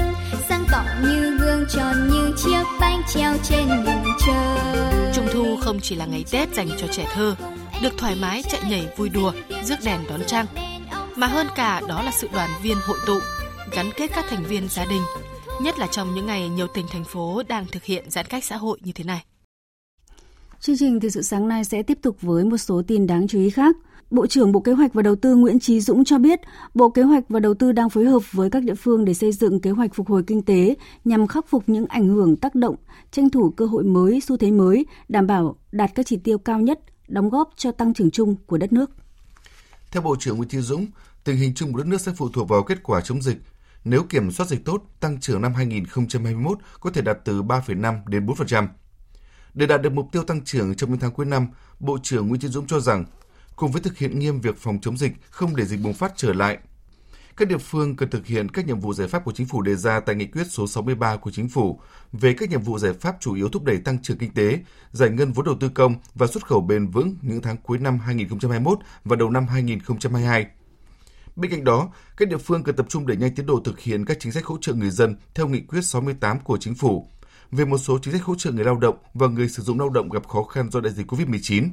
sang 0.50 0.66
tỏ 0.72 0.84
như 1.04 1.38
gương 1.42 1.66
tròn 1.70 2.10
như 2.12 2.36
chiếc 2.38 2.64
bánh 2.80 3.02
treo 3.08 3.34
trên 3.44 3.68
đường 3.68 4.04
trời 4.26 5.12
Trung 5.14 5.26
thu 5.34 5.58
không 5.62 5.80
chỉ 5.80 5.96
là 5.96 6.06
ngày 6.06 6.26
Tết 6.32 6.54
dành 6.54 6.70
cho 6.78 6.88
trẻ 6.88 7.06
thơ, 7.14 7.36
được 7.82 7.94
thoải 7.98 8.16
mái 8.22 8.44
chạy 8.44 8.62
nhảy 8.70 8.88
vui 8.98 9.10
đùa, 9.10 9.34
rước 9.64 9.76
đèn 9.86 10.00
đón 10.10 10.20
trăng, 10.28 10.46
mà 11.16 11.28
hơn 11.28 11.48
cả 11.56 11.82
đó 11.88 12.02
là 12.04 12.12
sự 12.12 12.28
đoàn 12.34 12.50
viên 12.64 12.78
hội 12.88 12.98
tụ, 13.08 13.20
gắn 13.72 13.90
kết 13.98 14.12
các 14.16 14.26
thành 14.30 14.44
viên 14.44 14.68
gia 14.70 14.86
đình, 14.86 15.02
nhất 15.62 15.80
là 15.80 15.88
trong 15.88 16.16
những 16.16 16.26
ngày 16.26 16.50
nhiều 16.50 16.68
tỉnh 16.68 16.86
thành 16.92 17.04
phố 17.04 17.44
đang 17.48 17.66
thực 17.72 17.84
hiện 17.84 18.10
giãn 18.10 18.26
cách 18.26 18.44
xã 18.44 18.58
hội 18.58 18.80
như 18.84 18.92
thế 18.92 19.04
này. 19.04 19.24
Chương 20.60 20.78
trình 20.80 21.00
từ 21.00 21.10
sự 21.10 21.22
sáng 21.22 21.48
nay 21.48 21.66
sẽ 21.66 21.84
tiếp 21.84 21.98
tục 22.02 22.18
với 22.22 22.44
một 22.46 22.58
số 22.58 22.82
tin 22.88 23.08
đáng 23.08 23.28
chú 23.28 23.40
ý 23.40 23.50
khác. 23.50 23.76
Bộ 24.10 24.28
trưởng 24.28 24.52
Bộ 24.52 24.60
Kế 24.60 24.72
hoạch 24.72 24.94
và 24.94 25.02
Đầu 25.02 25.16
tư 25.16 25.36
Nguyễn 25.36 25.60
Trí 25.60 25.82
Dũng 25.82 26.06
cho 26.06 26.18
biết, 26.18 26.40
Bộ 26.74 26.90
Kế 26.90 27.02
hoạch 27.02 27.24
và 27.30 27.40
Đầu 27.40 27.54
tư 27.54 27.72
đang 27.72 27.90
phối 27.90 28.06
hợp 28.06 28.32
với 28.32 28.50
các 28.50 28.64
địa 28.64 28.76
phương 28.76 29.06
để 29.06 29.14
xây 29.14 29.32
dựng 29.32 29.60
kế 29.60 29.70
hoạch 29.70 29.94
phục 29.94 30.10
hồi 30.10 30.24
kinh 30.28 30.42
tế 30.42 30.76
nhằm 31.06 31.28
khắc 31.28 31.46
phục 31.50 31.64
những 31.68 31.86
ảnh 31.86 32.08
hưởng 32.08 32.36
tác 32.36 32.56
động, 32.56 32.76
tranh 33.12 33.30
thủ 33.30 33.50
cơ 33.50 33.66
hội 33.66 33.84
mới, 33.84 34.20
xu 34.22 34.38
thế 34.38 34.52
mới, 34.52 34.86
đảm 35.10 35.28
bảo 35.28 35.56
đạt 35.72 35.92
các 35.96 36.06
chỉ 36.06 36.18
tiêu 36.18 36.38
cao 36.38 36.60
nhất, 36.60 36.80
đóng 37.08 37.30
góp 37.30 37.50
cho 37.56 37.72
tăng 37.72 37.94
trưởng 37.94 38.12
chung 38.12 38.36
của 38.46 38.58
đất 38.58 38.74
nước. 38.74 38.92
Theo 39.92 40.02
Bộ 40.02 40.16
trưởng 40.20 40.38
Nguyễn 40.38 40.50
Trí 40.50 40.58
Dũng, 40.58 40.88
tình 41.24 41.38
hình 41.38 41.54
chung 41.56 41.72
của 41.72 41.78
đất 41.78 41.88
nước 41.88 42.02
sẽ 42.02 42.12
phụ 42.18 42.30
thuộc 42.30 42.50
vào 42.50 42.64
kết 42.64 42.84
quả 42.84 43.02
chống 43.02 43.22
dịch. 43.22 43.38
Nếu 43.86 44.04
kiểm 44.04 44.32
soát 44.32 44.46
dịch 44.46 44.66
tốt, 44.66 44.84
tăng 45.00 45.20
trưởng 45.20 45.42
năm 45.42 45.54
2021 45.54 46.58
có 46.80 46.90
thể 46.90 47.02
đạt 47.02 47.18
từ 47.26 47.44
3,5 47.44 47.96
đến 48.08 48.26
4%. 48.26 48.68
Để 49.54 49.66
đạt 49.66 49.82
được 49.82 49.94
mục 49.94 50.08
tiêu 50.12 50.24
tăng 50.24 50.42
trưởng 50.42 50.76
trong 50.76 50.90
những 50.90 51.00
tháng 51.00 51.12
cuối 51.12 51.26
năm, 51.26 51.48
Bộ 51.80 51.98
trưởng 52.04 52.28
Nguyễn 52.28 52.42
Chí 52.42 52.48
Dũng 52.48 52.68
cho 52.68 52.80
rằng 52.80 53.06
cùng 53.56 53.72
với 53.72 53.82
thực 53.82 53.98
hiện 53.98 54.20
nghiêm 54.20 54.42
việc 54.42 54.58
phòng 54.58 54.80
chống 54.82 54.98
dịch 54.98 55.12
không 55.30 55.56
để 55.56 55.66
dịch 55.66 55.82
bùng 55.82 55.94
phát 55.94 56.14
trở 56.16 56.34
lại. 56.34 56.58
Các 57.38 57.48
địa 57.48 57.58
phương 57.58 57.96
cần 57.96 58.10
thực 58.10 58.26
hiện 58.26 58.50
các 58.50 58.68
nhiệm 58.68 58.80
vụ 58.80 58.94
giải 58.94 59.08
pháp 59.08 59.26
của 59.26 59.32
chính 59.32 59.48
phủ 59.48 59.62
đề 59.62 59.76
ra 59.76 60.00
tại 60.00 60.16
nghị 60.16 60.26
quyết 60.26 60.44
số 60.50 60.68
63 60.68 61.16
của 61.16 61.32
chính 61.32 61.50
phủ 61.50 61.80
về 62.12 62.34
các 62.34 62.50
nhiệm 62.50 62.62
vụ 62.62 62.80
giải 62.80 62.94
pháp 62.94 63.16
chủ 63.20 63.36
yếu 63.36 63.50
thúc 63.50 63.64
đẩy 63.64 63.78
tăng 63.78 64.02
trưởng 64.02 64.18
kinh 64.18 64.34
tế, 64.34 64.60
giải 64.92 65.10
ngân 65.10 65.34
vốn 65.34 65.46
đầu 65.46 65.56
tư 65.60 65.70
công 65.70 65.96
và 66.16 66.28
xuất 66.28 66.46
khẩu 66.46 66.62
bền 66.62 66.88
vững 66.88 67.16
những 67.22 67.42
tháng 67.42 67.58
cuối 67.58 67.78
năm 67.78 68.00
2021 68.00 68.80
và 69.04 69.16
đầu 69.16 69.30
năm 69.30 69.48
2022. 69.48 70.46
Bên 71.36 71.52
cạnh 71.52 71.64
đó, 71.64 71.90
các 72.18 72.30
địa 72.30 72.38
phương 72.38 72.64
cần 72.64 72.76
tập 72.76 72.86
trung 72.90 73.08
đẩy 73.08 73.18
nhanh 73.18 73.36
tiến 73.36 73.46
độ 73.46 73.62
thực 73.66 73.80
hiện 73.80 74.06
các 74.06 74.18
chính 74.20 74.32
sách 74.32 74.46
hỗ 74.46 74.58
trợ 74.62 74.74
người 74.74 74.90
dân 74.90 75.16
theo 75.36 75.48
nghị 75.48 75.62
quyết 75.62 75.82
68 75.82 76.40
của 76.40 76.58
chính 76.58 76.76
phủ 76.76 77.08
về 77.52 77.66
một 77.66 77.78
số 77.78 78.00
chính 78.02 78.14
sách 78.14 78.24
hỗ 78.24 78.36
trợ 78.36 78.52
người 78.52 78.66
lao 78.66 78.78
động 78.78 78.98
và 79.14 79.28
người 79.28 79.50
sử 79.50 79.64
dụng 79.64 79.80
lao 79.80 79.90
động 79.90 80.10
gặp 80.10 80.28
khó 80.28 80.44
khăn 80.44 80.72
do 80.72 80.82
đại 80.82 80.94
dịch 80.94 81.12
COVID-19 81.12 81.70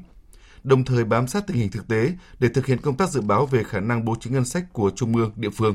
đồng 0.65 0.85
thời 0.85 1.05
bám 1.05 1.27
sát 1.27 1.47
tình 1.47 1.57
hình 1.57 1.71
thực 1.71 1.89
tế 1.89 2.13
để 2.39 2.49
thực 2.49 2.67
hiện 2.67 2.79
công 2.79 2.97
tác 2.97 3.11
dự 3.11 3.21
báo 3.21 3.47
về 3.47 3.65
khả 3.65 3.81
năng 3.81 4.05
bố 4.05 4.15
trí 4.21 4.31
ngân 4.31 4.45
sách 4.45 4.73
của 4.73 4.91
trung 4.97 5.17
ương, 5.17 5.33
địa 5.37 5.51
phương. 5.51 5.75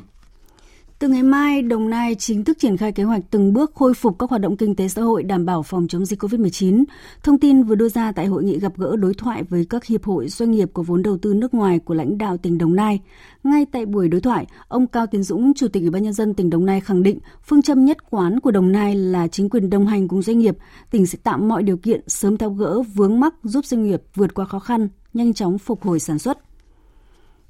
Từ 0.99 1.07
ngày 1.07 1.23
mai, 1.23 1.61
Đồng 1.61 1.89
Nai 1.89 2.15
chính 2.15 2.43
thức 2.43 2.57
triển 2.59 2.77
khai 2.77 2.91
kế 2.91 3.03
hoạch 3.03 3.21
từng 3.31 3.53
bước 3.53 3.71
khôi 3.75 3.93
phục 3.93 4.19
các 4.19 4.29
hoạt 4.29 4.41
động 4.41 4.57
kinh 4.57 4.75
tế 4.75 4.87
xã 4.87 5.01
hội 5.01 5.23
đảm 5.23 5.45
bảo 5.45 5.63
phòng 5.63 5.87
chống 5.87 6.05
dịch 6.05 6.23
COVID-19. 6.23 6.83
Thông 7.23 7.39
tin 7.39 7.63
vừa 7.63 7.75
đưa 7.75 7.89
ra 7.89 8.11
tại 8.11 8.25
hội 8.25 8.43
nghị 8.43 8.59
gặp 8.59 8.73
gỡ 8.77 8.95
đối 8.95 9.13
thoại 9.13 9.43
với 9.43 9.65
các 9.69 9.85
hiệp 9.85 10.03
hội 10.03 10.27
doanh 10.27 10.51
nghiệp 10.51 10.69
có 10.73 10.83
vốn 10.83 11.03
đầu 11.03 11.17
tư 11.17 11.33
nước 11.33 11.53
ngoài 11.53 11.79
của 11.79 11.93
lãnh 11.93 12.17
đạo 12.17 12.37
tỉnh 12.37 12.57
Đồng 12.57 12.75
Nai. 12.75 12.99
Ngay 13.43 13.65
tại 13.71 13.85
buổi 13.85 14.09
đối 14.09 14.21
thoại, 14.21 14.47
ông 14.67 14.87
Cao 14.87 15.07
Tiến 15.07 15.23
Dũng, 15.23 15.53
Chủ 15.53 15.67
tịch 15.67 15.83
Ủy 15.83 15.89
ban 15.89 16.03
nhân 16.03 16.13
dân 16.13 16.33
tỉnh 16.33 16.49
Đồng 16.49 16.65
Nai 16.65 16.81
khẳng 16.81 17.03
định 17.03 17.19
phương 17.47 17.61
châm 17.61 17.85
nhất 17.85 17.97
quán 18.09 18.39
của 18.39 18.51
Đồng 18.51 18.71
Nai 18.71 18.95
là 18.95 19.27
chính 19.27 19.49
quyền 19.49 19.69
đồng 19.69 19.87
hành 19.87 20.07
cùng 20.07 20.21
doanh 20.21 20.39
nghiệp, 20.39 20.57
tỉnh 20.91 21.05
sẽ 21.05 21.17
tạo 21.23 21.37
mọi 21.37 21.63
điều 21.63 21.77
kiện 21.77 22.01
sớm 22.07 22.37
tháo 22.37 22.49
gỡ 22.49 22.81
vướng 22.81 23.19
mắc 23.19 23.33
giúp 23.43 23.65
doanh 23.65 23.83
nghiệp 23.83 24.01
vượt 24.15 24.33
qua 24.33 24.45
khó 24.45 24.59
khăn, 24.59 24.87
nhanh 25.13 25.33
chóng 25.33 25.57
phục 25.57 25.83
hồi 25.83 25.99
sản 25.99 26.19
xuất. 26.19 26.44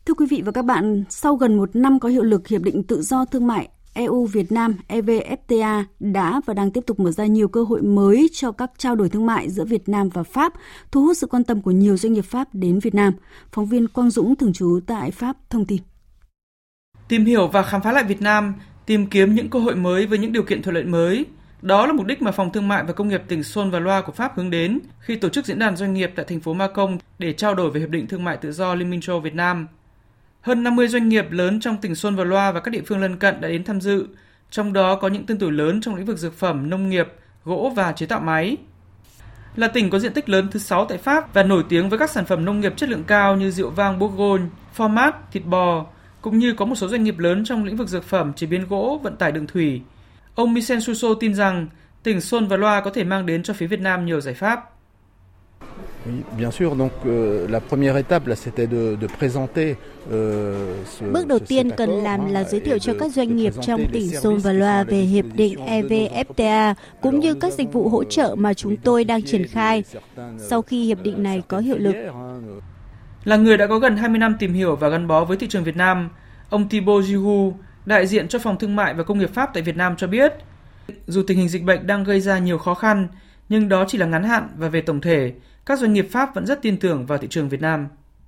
Thưa 0.05 0.13
quý 0.13 0.25
vị 0.29 0.41
và 0.45 0.51
các 0.51 0.65
bạn, 0.65 1.03
sau 1.09 1.35
gần 1.35 1.57
một 1.57 1.75
năm 1.75 1.99
có 1.99 2.09
hiệu 2.09 2.23
lực 2.23 2.47
Hiệp 2.47 2.61
định 2.61 2.83
Tự 2.83 3.01
do 3.01 3.25
Thương 3.25 3.47
mại 3.47 3.69
EU 3.93 4.25
Việt 4.25 4.51
Nam 4.51 4.75
EVFTA 4.87 5.83
đã 5.99 6.41
và 6.45 6.53
đang 6.53 6.71
tiếp 6.71 6.81
tục 6.87 6.99
mở 6.99 7.11
ra 7.11 7.25
nhiều 7.25 7.47
cơ 7.47 7.63
hội 7.63 7.81
mới 7.81 8.29
cho 8.33 8.51
các 8.51 8.71
trao 8.77 8.95
đổi 8.95 9.09
thương 9.09 9.25
mại 9.25 9.49
giữa 9.49 9.65
Việt 9.65 9.89
Nam 9.89 10.09
và 10.09 10.23
Pháp, 10.23 10.53
thu 10.91 11.01
hút 11.01 11.17
sự 11.17 11.27
quan 11.27 11.43
tâm 11.43 11.61
của 11.61 11.71
nhiều 11.71 11.97
doanh 11.97 12.13
nghiệp 12.13 12.25
Pháp 12.25 12.47
đến 12.53 12.79
Việt 12.79 12.95
Nam. 12.95 13.13
Phóng 13.51 13.65
viên 13.65 13.87
Quang 13.87 14.09
Dũng 14.09 14.35
thường 14.35 14.53
trú 14.53 14.79
tại 14.87 15.11
Pháp 15.11 15.37
thông 15.49 15.65
tin. 15.65 15.81
Tìm 17.07 17.25
hiểu 17.25 17.47
và 17.47 17.63
khám 17.63 17.81
phá 17.81 17.91
lại 17.91 18.03
Việt 18.03 18.21
Nam, 18.21 18.53
tìm 18.85 19.07
kiếm 19.07 19.35
những 19.35 19.49
cơ 19.49 19.59
hội 19.59 19.75
mới 19.75 20.05
với 20.05 20.17
những 20.17 20.31
điều 20.31 20.43
kiện 20.43 20.61
thuận 20.61 20.75
lợi 20.75 20.83
mới. 20.83 21.25
Đó 21.61 21.85
là 21.85 21.93
mục 21.93 22.05
đích 22.05 22.21
mà 22.21 22.31
Phòng 22.31 22.51
Thương 22.51 22.67
mại 22.67 22.83
và 22.83 22.93
Công 22.93 23.07
nghiệp 23.07 23.21
tỉnh 23.27 23.43
Sơn 23.43 23.71
và 23.71 23.79
Loa 23.79 24.01
của 24.01 24.11
Pháp 24.11 24.37
hướng 24.37 24.49
đến 24.49 24.79
khi 24.99 25.15
tổ 25.15 25.29
chức 25.29 25.45
diễn 25.45 25.59
đàn 25.59 25.75
doanh 25.75 25.93
nghiệp 25.93 26.11
tại 26.15 26.25
thành 26.29 26.39
phố 26.39 26.53
Macon 26.53 26.97
để 27.19 27.33
trao 27.33 27.55
đổi 27.55 27.71
về 27.71 27.79
Hiệp 27.79 27.89
định 27.89 28.07
Thương 28.07 28.23
mại 28.23 28.37
Tự 28.37 28.51
do 28.51 28.75
Liên 28.75 28.89
minh 28.89 29.01
châu 29.01 29.19
Việt 29.19 29.35
Nam– 29.35 29.67
hơn 30.45 30.63
50 30.63 30.87
doanh 30.87 31.09
nghiệp 31.09 31.31
lớn 31.31 31.59
trong 31.59 31.77
tỉnh 31.77 31.95
Xuân 31.95 32.15
và 32.15 32.23
Loa 32.23 32.51
và 32.51 32.59
các 32.59 32.71
địa 32.71 32.81
phương 32.85 33.01
lân 33.01 33.17
cận 33.17 33.41
đã 33.41 33.47
đến 33.47 33.63
tham 33.63 33.81
dự, 33.81 34.07
trong 34.51 34.73
đó 34.73 34.95
có 34.95 35.07
những 35.07 35.25
tên 35.25 35.37
tuổi 35.37 35.51
lớn 35.51 35.81
trong 35.81 35.95
lĩnh 35.95 36.05
vực 36.05 36.17
dược 36.17 36.33
phẩm, 36.33 36.69
nông 36.69 36.89
nghiệp, 36.89 37.07
gỗ 37.45 37.73
và 37.75 37.91
chế 37.91 38.05
tạo 38.05 38.19
máy. 38.19 38.57
Là 39.55 39.67
tỉnh 39.67 39.89
có 39.89 39.99
diện 39.99 40.13
tích 40.13 40.29
lớn 40.29 40.47
thứ 40.51 40.59
6 40.59 40.85
tại 40.85 40.97
Pháp 40.97 41.33
và 41.33 41.43
nổi 41.43 41.63
tiếng 41.69 41.89
với 41.89 41.99
các 41.99 42.09
sản 42.09 42.25
phẩm 42.25 42.45
nông 42.45 42.59
nghiệp 42.59 42.73
chất 42.77 42.89
lượng 42.89 43.03
cao 43.07 43.35
như 43.35 43.51
rượu 43.51 43.69
vang 43.69 43.99
Bourgogne, 43.99 44.45
format, 44.77 45.11
thịt 45.31 45.45
bò, 45.45 45.85
cũng 46.21 46.37
như 46.37 46.53
có 46.53 46.65
một 46.65 46.75
số 46.75 46.87
doanh 46.87 47.03
nghiệp 47.03 47.19
lớn 47.19 47.45
trong 47.45 47.63
lĩnh 47.63 47.77
vực 47.77 47.87
dược 47.87 48.03
phẩm, 48.03 48.33
chế 48.33 48.47
biến 48.47 48.67
gỗ, 48.67 48.99
vận 49.03 49.15
tải 49.15 49.31
đường 49.31 49.47
thủy. 49.47 49.81
Ông 50.35 50.53
Michel 50.53 50.79
Suso 50.79 51.07
tin 51.19 51.35
rằng 51.35 51.67
tỉnh 52.03 52.21
Xuân 52.21 52.47
và 52.47 52.57
Loa 52.57 52.81
có 52.81 52.91
thể 52.91 53.03
mang 53.03 53.25
đến 53.25 53.43
cho 53.43 53.53
phía 53.53 53.67
Việt 53.67 53.79
Nam 53.79 54.05
nhiều 54.05 54.21
giải 54.21 54.33
pháp. 54.33 54.74
Bước 61.13 61.27
đầu 61.27 61.39
tiên 61.39 61.69
cần 61.71 61.89
làm 61.89 62.33
là 62.33 62.43
giới 62.43 62.59
thiệu 62.59 62.77
cho 62.77 62.93
các 62.99 63.11
doanh 63.13 63.35
nghiệp 63.35 63.53
trong 63.61 63.85
tỉnh 63.93 64.09
Son 64.09 64.37
và 64.37 64.53
Loa 64.53 64.83
về 64.83 64.97
hiệp 64.97 65.25
định 65.33 65.65
EVFTA 65.65 66.73
cũng 67.01 67.19
như 67.19 67.33
các 67.33 67.53
dịch 67.53 67.73
vụ 67.73 67.89
hỗ 67.89 68.03
trợ 68.03 68.35
mà 68.37 68.53
chúng 68.53 68.77
tôi 68.77 69.03
đang 69.03 69.23
triển 69.23 69.47
khai 69.47 69.83
sau 70.37 70.61
khi 70.61 70.85
hiệp 70.85 71.03
định 71.03 71.23
này 71.23 71.43
có 71.47 71.59
hiệu 71.59 71.77
lực. 71.77 71.95
Là 73.23 73.35
người 73.35 73.57
đã 73.57 73.67
có 73.67 73.79
gần 73.79 73.97
20 73.97 74.19
năm 74.19 74.35
tìm 74.39 74.53
hiểu 74.53 74.75
và 74.75 74.89
gắn 74.89 75.07
bó 75.07 75.25
với 75.25 75.37
thị 75.37 75.47
trường 75.47 75.63
Việt 75.63 75.77
Nam, 75.77 76.09
ông 76.49 76.69
Thibaut 76.69 77.03
Jihu, 77.03 77.53
đại 77.85 78.07
diện 78.07 78.27
cho 78.27 78.39
phòng 78.39 78.57
thương 78.59 78.75
mại 78.75 78.93
và 78.93 79.03
công 79.03 79.19
nghiệp 79.19 79.33
Pháp 79.33 79.49
tại 79.53 79.63
Việt 79.63 79.77
Nam 79.77 79.95
cho 79.97 80.07
biết, 80.07 80.33
dù 81.07 81.23
tình 81.27 81.37
hình 81.37 81.49
dịch 81.49 81.63
bệnh 81.63 81.87
đang 81.87 82.03
gây 82.03 82.21
ra 82.21 82.39
nhiều 82.39 82.57
khó 82.57 82.73
khăn, 82.73 83.07
nhưng 83.49 83.69
đó 83.69 83.85
chỉ 83.87 83.97
là 83.97 84.05
ngắn 84.05 84.23
hạn 84.23 84.49
và 84.57 84.67
về 84.67 84.81
tổng 84.81 85.01
thể, 85.01 85.33
các 85.65 85.79
doanh 85.79 85.93
nghiệp 85.93 86.07
Pháp 86.11 86.35
vẫn 86.35 86.45
rất 86.45 86.61
tin 86.61 86.77
tưởng 86.77 87.05
vào 87.05 87.17
thị 87.17 87.27
trường 87.29 87.49
Việt 87.49 87.61
Nam. 87.61 87.87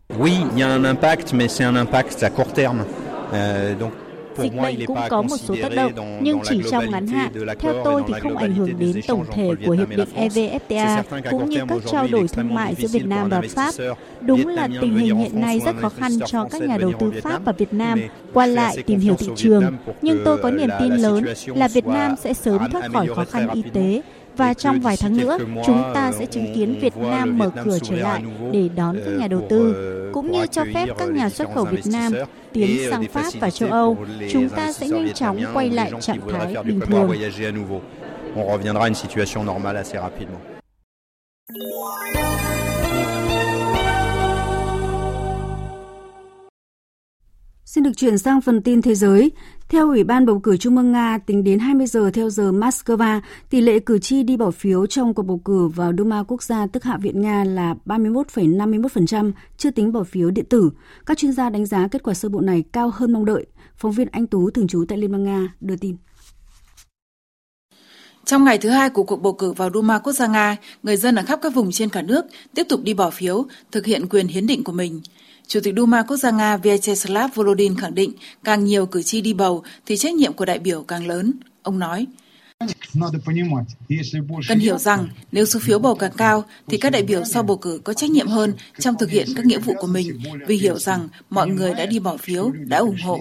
Oui, 0.10 0.32
il 0.32 0.58
y 0.58 0.64
a 0.64 0.74
un 0.74 0.84
impact, 0.84 1.34
mais 1.34 1.52
c'est 1.52 1.66
un 1.66 1.76
impact 1.76 2.24
à 2.24 2.30
court 2.30 2.56
terme. 2.56 2.84
Euh, 3.32 3.80
donc 3.80 3.92
Dịch 4.38 4.56
bệnh 4.56 4.86
cũng 4.86 4.98
có 5.10 5.22
một 5.22 5.38
số 5.38 5.56
tác 5.62 5.76
động, 5.76 6.20
nhưng 6.22 6.40
chỉ 6.44 6.62
trong 6.72 6.92
ngắn 6.92 7.08
hạn. 7.08 7.32
Theo 7.60 7.74
tôi 7.84 8.04
thì 8.08 8.14
không 8.22 8.38
ảnh 8.38 8.56
hưởng 8.56 8.80
đến 8.80 9.02
tổng 9.08 9.26
thể 9.32 9.50
của 9.66 9.72
Hiệp 9.72 9.90
định 9.90 10.08
EVFTA, 10.16 11.04
cũng 11.32 11.50
như 11.50 11.60
các 11.70 11.82
trao 11.92 12.08
đổi 12.12 12.28
thương 12.28 12.54
mại 12.54 12.76
giữa 12.76 12.88
Việt 12.88 13.06
Nam 13.06 13.30
và 13.30 13.42
Pháp. 13.50 13.74
Đúng 14.22 14.48
là 14.48 14.68
tình 14.82 14.98
hình 14.98 15.18
hiện 15.18 15.42
nay 15.42 15.60
rất 15.66 15.76
khó 15.82 15.90
khăn 15.90 16.12
cho 16.26 16.46
các 16.52 16.62
nhà 16.62 16.78
đầu 16.78 16.94
tư 17.00 17.12
Pháp 17.24 17.42
và 17.46 17.52
Việt 17.52 17.74
Nam 17.74 18.02
qua 18.34 18.46
lại 18.46 18.84
tìm 18.86 19.00
hiểu 19.00 19.16
thị 19.20 19.28
trường. 19.36 19.78
Nhưng 20.02 20.22
tôi 20.26 20.38
có 20.38 20.52
niềm 20.52 20.70
tin 20.80 20.94
lớn 20.94 21.24
là 21.46 21.68
Việt 21.68 21.86
Nam 21.86 22.16
sẽ 22.24 22.34
sớm 22.34 22.72
thoát 22.72 22.92
khỏi 22.94 23.08
khó 23.16 23.26
khăn 23.26 23.50
y 23.54 23.62
tế 23.74 24.02
và 24.38 24.54
trong 24.54 24.80
vài 24.80 24.98
tháng 24.98 25.18
nữa 25.18 25.38
chúng 25.66 25.84
ta 25.94 26.12
sẽ 26.20 26.26
chứng 26.26 26.56
kiến 26.56 26.80
Việt 26.82 26.98
Nam 26.98 27.38
mở 27.38 27.50
cửa 27.64 27.78
trở 27.84 27.96
lại 27.96 28.24
để 28.52 28.70
đón 28.76 28.96
các 29.06 29.12
nhà 29.20 29.28
đầu 29.28 29.48
tư 29.50 29.76
cũng 30.14 30.32
như 30.32 30.46
cho 30.52 30.64
phép 30.74 30.88
các 30.98 31.10
nhà 31.10 31.30
xuất 31.30 31.48
khẩu 31.56 31.66
Việt 31.66 31.86
Nam 31.92 32.14
tiến 32.54 32.78
sang 32.90 33.08
Pháp 33.08 33.34
và 33.40 33.50
châu 33.50 33.70
Âu. 33.70 33.98
Chúng 34.32 34.50
ta 34.50 34.74
sẽ 34.74 34.88
nhanh 34.88 35.14
chóng 35.14 35.38
quay 35.54 35.70
lại 35.70 35.92
trạng 36.02 36.20
thái 36.32 36.56
bình 36.64 36.80
thường. 36.80 37.10
On 38.36 38.46
reviendra 38.46 38.82
à 38.82 38.88
une 38.88 38.94
situation 38.94 39.44
normale 39.46 39.78
assez 39.78 39.96
rapidement. 39.96 40.40
Xin 47.78 47.84
được 47.84 47.98
chuyển 47.98 48.18
sang 48.18 48.42
phần 48.42 48.62
tin 48.62 48.82
thế 48.82 48.96
giới. 48.96 49.32
Theo 49.70 49.88
Ủy 49.88 50.04
ban 50.04 50.26
bầu 50.26 50.40
cử 50.40 50.58
Trung 50.58 50.78
ương 50.78 50.92
Nga, 50.92 51.18
tính 51.26 51.44
đến 51.44 51.60
20 51.60 51.88
giờ 51.88 52.12
theo 52.14 52.30
giờ 52.30 52.52
Moscow, 52.52 53.22
tỷ 53.50 53.62
lệ 53.62 53.80
cử 53.80 54.00
tri 54.00 54.24
đi 54.24 54.38
bỏ 54.38 54.52
phiếu 54.52 54.86
trong 54.86 55.14
cuộc 55.14 55.24
bầu 55.24 55.42
cử 55.46 55.68
vào 55.68 55.92
Duma 55.98 56.24
quốc 56.24 56.44
gia 56.44 56.68
tức 56.68 56.84
Hạ 56.84 56.98
viện 56.98 57.22
Nga 57.22 57.44
là 57.44 57.76
31,51%, 57.86 59.32
chưa 59.58 59.72
tính 59.72 59.92
bỏ 59.92 60.04
phiếu 60.04 60.32
điện 60.32 60.46
tử. 60.50 60.72
Các 61.06 61.18
chuyên 61.18 61.32
gia 61.32 61.50
đánh 61.50 61.66
giá 61.66 61.88
kết 61.88 62.04
quả 62.04 62.14
sơ 62.14 62.30
bộ 62.30 62.42
này 62.42 62.64
cao 62.72 62.92
hơn 62.94 63.14
mong 63.14 63.26
đợi. 63.26 63.46
Phóng 63.76 63.92
viên 63.92 64.08
Anh 64.12 64.28
Tú 64.28 64.50
thường 64.50 64.68
trú 64.68 64.86
tại 64.88 64.98
Liên 64.98 65.12
bang 65.12 65.24
Nga 65.24 65.54
đưa 65.62 65.76
tin. 65.76 65.96
Trong 68.26 68.44
ngày 68.44 68.58
thứ 68.58 68.70
hai 68.70 68.90
của 68.90 69.04
cuộc 69.04 69.22
bầu 69.22 69.34
cử 69.34 69.52
vào 69.52 69.70
Duma 69.74 70.00
quốc 70.00 70.14
gia 70.14 70.28
Nga, 70.28 70.58
người 70.84 70.98
dân 70.98 71.16
ở 71.16 71.24
khắp 71.24 71.40
các 71.42 71.54
vùng 71.54 71.72
trên 71.72 71.90
cả 71.90 72.02
nước 72.02 72.26
tiếp 72.56 72.64
tục 72.70 72.80
đi 72.84 72.94
bỏ 72.94 73.10
phiếu, 73.10 73.46
thực 73.72 73.86
hiện 73.86 74.10
quyền 74.10 74.28
hiến 74.28 74.48
định 74.48 74.64
của 74.64 74.72
mình. 74.72 75.02
Chủ 75.48 75.60
tịch 75.64 75.74
Duma 75.78 76.04
Quốc 76.04 76.18
gia 76.18 76.32
Nga 76.32 76.58
Vyacheslav 76.58 77.32
Volodin 77.36 77.76
khẳng 77.76 77.96
định 77.96 78.12
càng 78.44 78.66
nhiều 78.66 78.86
cử 78.86 79.04
tri 79.04 79.22
đi 79.22 79.34
bầu 79.34 79.64
thì 79.86 79.98
trách 79.98 80.14
nhiệm 80.14 80.34
của 80.34 80.46
đại 80.46 80.60
biểu 80.60 80.84
càng 80.84 81.08
lớn. 81.08 81.34
Ông 81.62 81.80
nói, 81.80 82.06
Cần 84.48 84.60
hiểu 84.60 84.78
rằng 84.78 85.08
nếu 85.32 85.46
số 85.46 85.60
phiếu 85.60 85.80
bầu 85.80 85.96
càng 85.96 86.12
cao 86.18 86.46
thì 86.68 86.78
các 86.78 86.90
đại 86.90 87.04
biểu 87.04 87.24
sau 87.24 87.44
bầu 87.44 87.58
cử 87.58 87.82
có 87.84 87.94
trách 87.94 88.10
nhiệm 88.10 88.28
hơn 88.28 88.54
trong 88.80 88.96
thực 89.00 89.10
hiện 89.10 89.28
các 89.36 89.46
nghĩa 89.46 89.60
vụ 89.60 89.74
của 89.80 89.88
mình 89.88 90.20
vì 90.48 90.58
hiểu 90.58 90.80
rằng 90.80 91.08
mọi 91.30 91.50
người 91.50 91.74
đã 91.74 91.86
đi 91.86 92.00
bỏ 92.00 92.18
phiếu, 92.18 92.52
đã 92.66 92.78
ủng 92.78 92.98
hộ. 93.04 93.20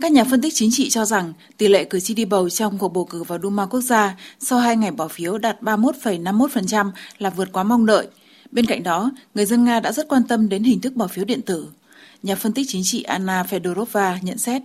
Các 0.00 0.12
nhà 0.12 0.24
phân 0.24 0.42
tích 0.42 0.54
chính 0.56 0.70
trị 0.72 0.88
cho 0.90 1.04
rằng 1.04 1.32
tỷ 1.56 1.68
lệ 1.68 1.84
cử 1.84 2.00
tri 2.00 2.14
đi 2.14 2.24
bầu 2.24 2.50
trong 2.50 2.78
cuộc 2.78 2.88
bầu 2.88 3.04
cử 3.04 3.22
vào 3.22 3.38
Duma 3.42 3.66
quốc 3.66 3.80
gia 3.80 4.16
sau 4.38 4.58
hai 4.58 4.76
ngày 4.76 4.90
bỏ 4.90 5.08
phiếu 5.08 5.38
đạt 5.38 5.62
31,51% 5.62 6.90
là 7.18 7.30
vượt 7.30 7.48
quá 7.52 7.62
mong 7.62 7.86
đợi– 7.86 8.06
Bên 8.50 8.66
cạnh 8.66 8.82
đó, 8.82 9.10
người 9.34 9.46
dân 9.46 9.64
Nga 9.64 9.80
đã 9.80 9.92
rất 9.92 10.08
quan 10.08 10.22
tâm 10.28 10.48
đến 10.48 10.62
hình 10.62 10.80
thức 10.80 10.96
bỏ 10.96 11.06
phiếu 11.06 11.24
điện 11.24 11.42
tử. 11.42 11.68
Nhà 12.22 12.34
phân 12.34 12.52
tích 12.52 12.66
chính 12.68 12.82
trị 12.84 13.02
Anna 13.02 13.42
Fedorova 13.42 14.18
nhận 14.22 14.38
xét. 14.38 14.62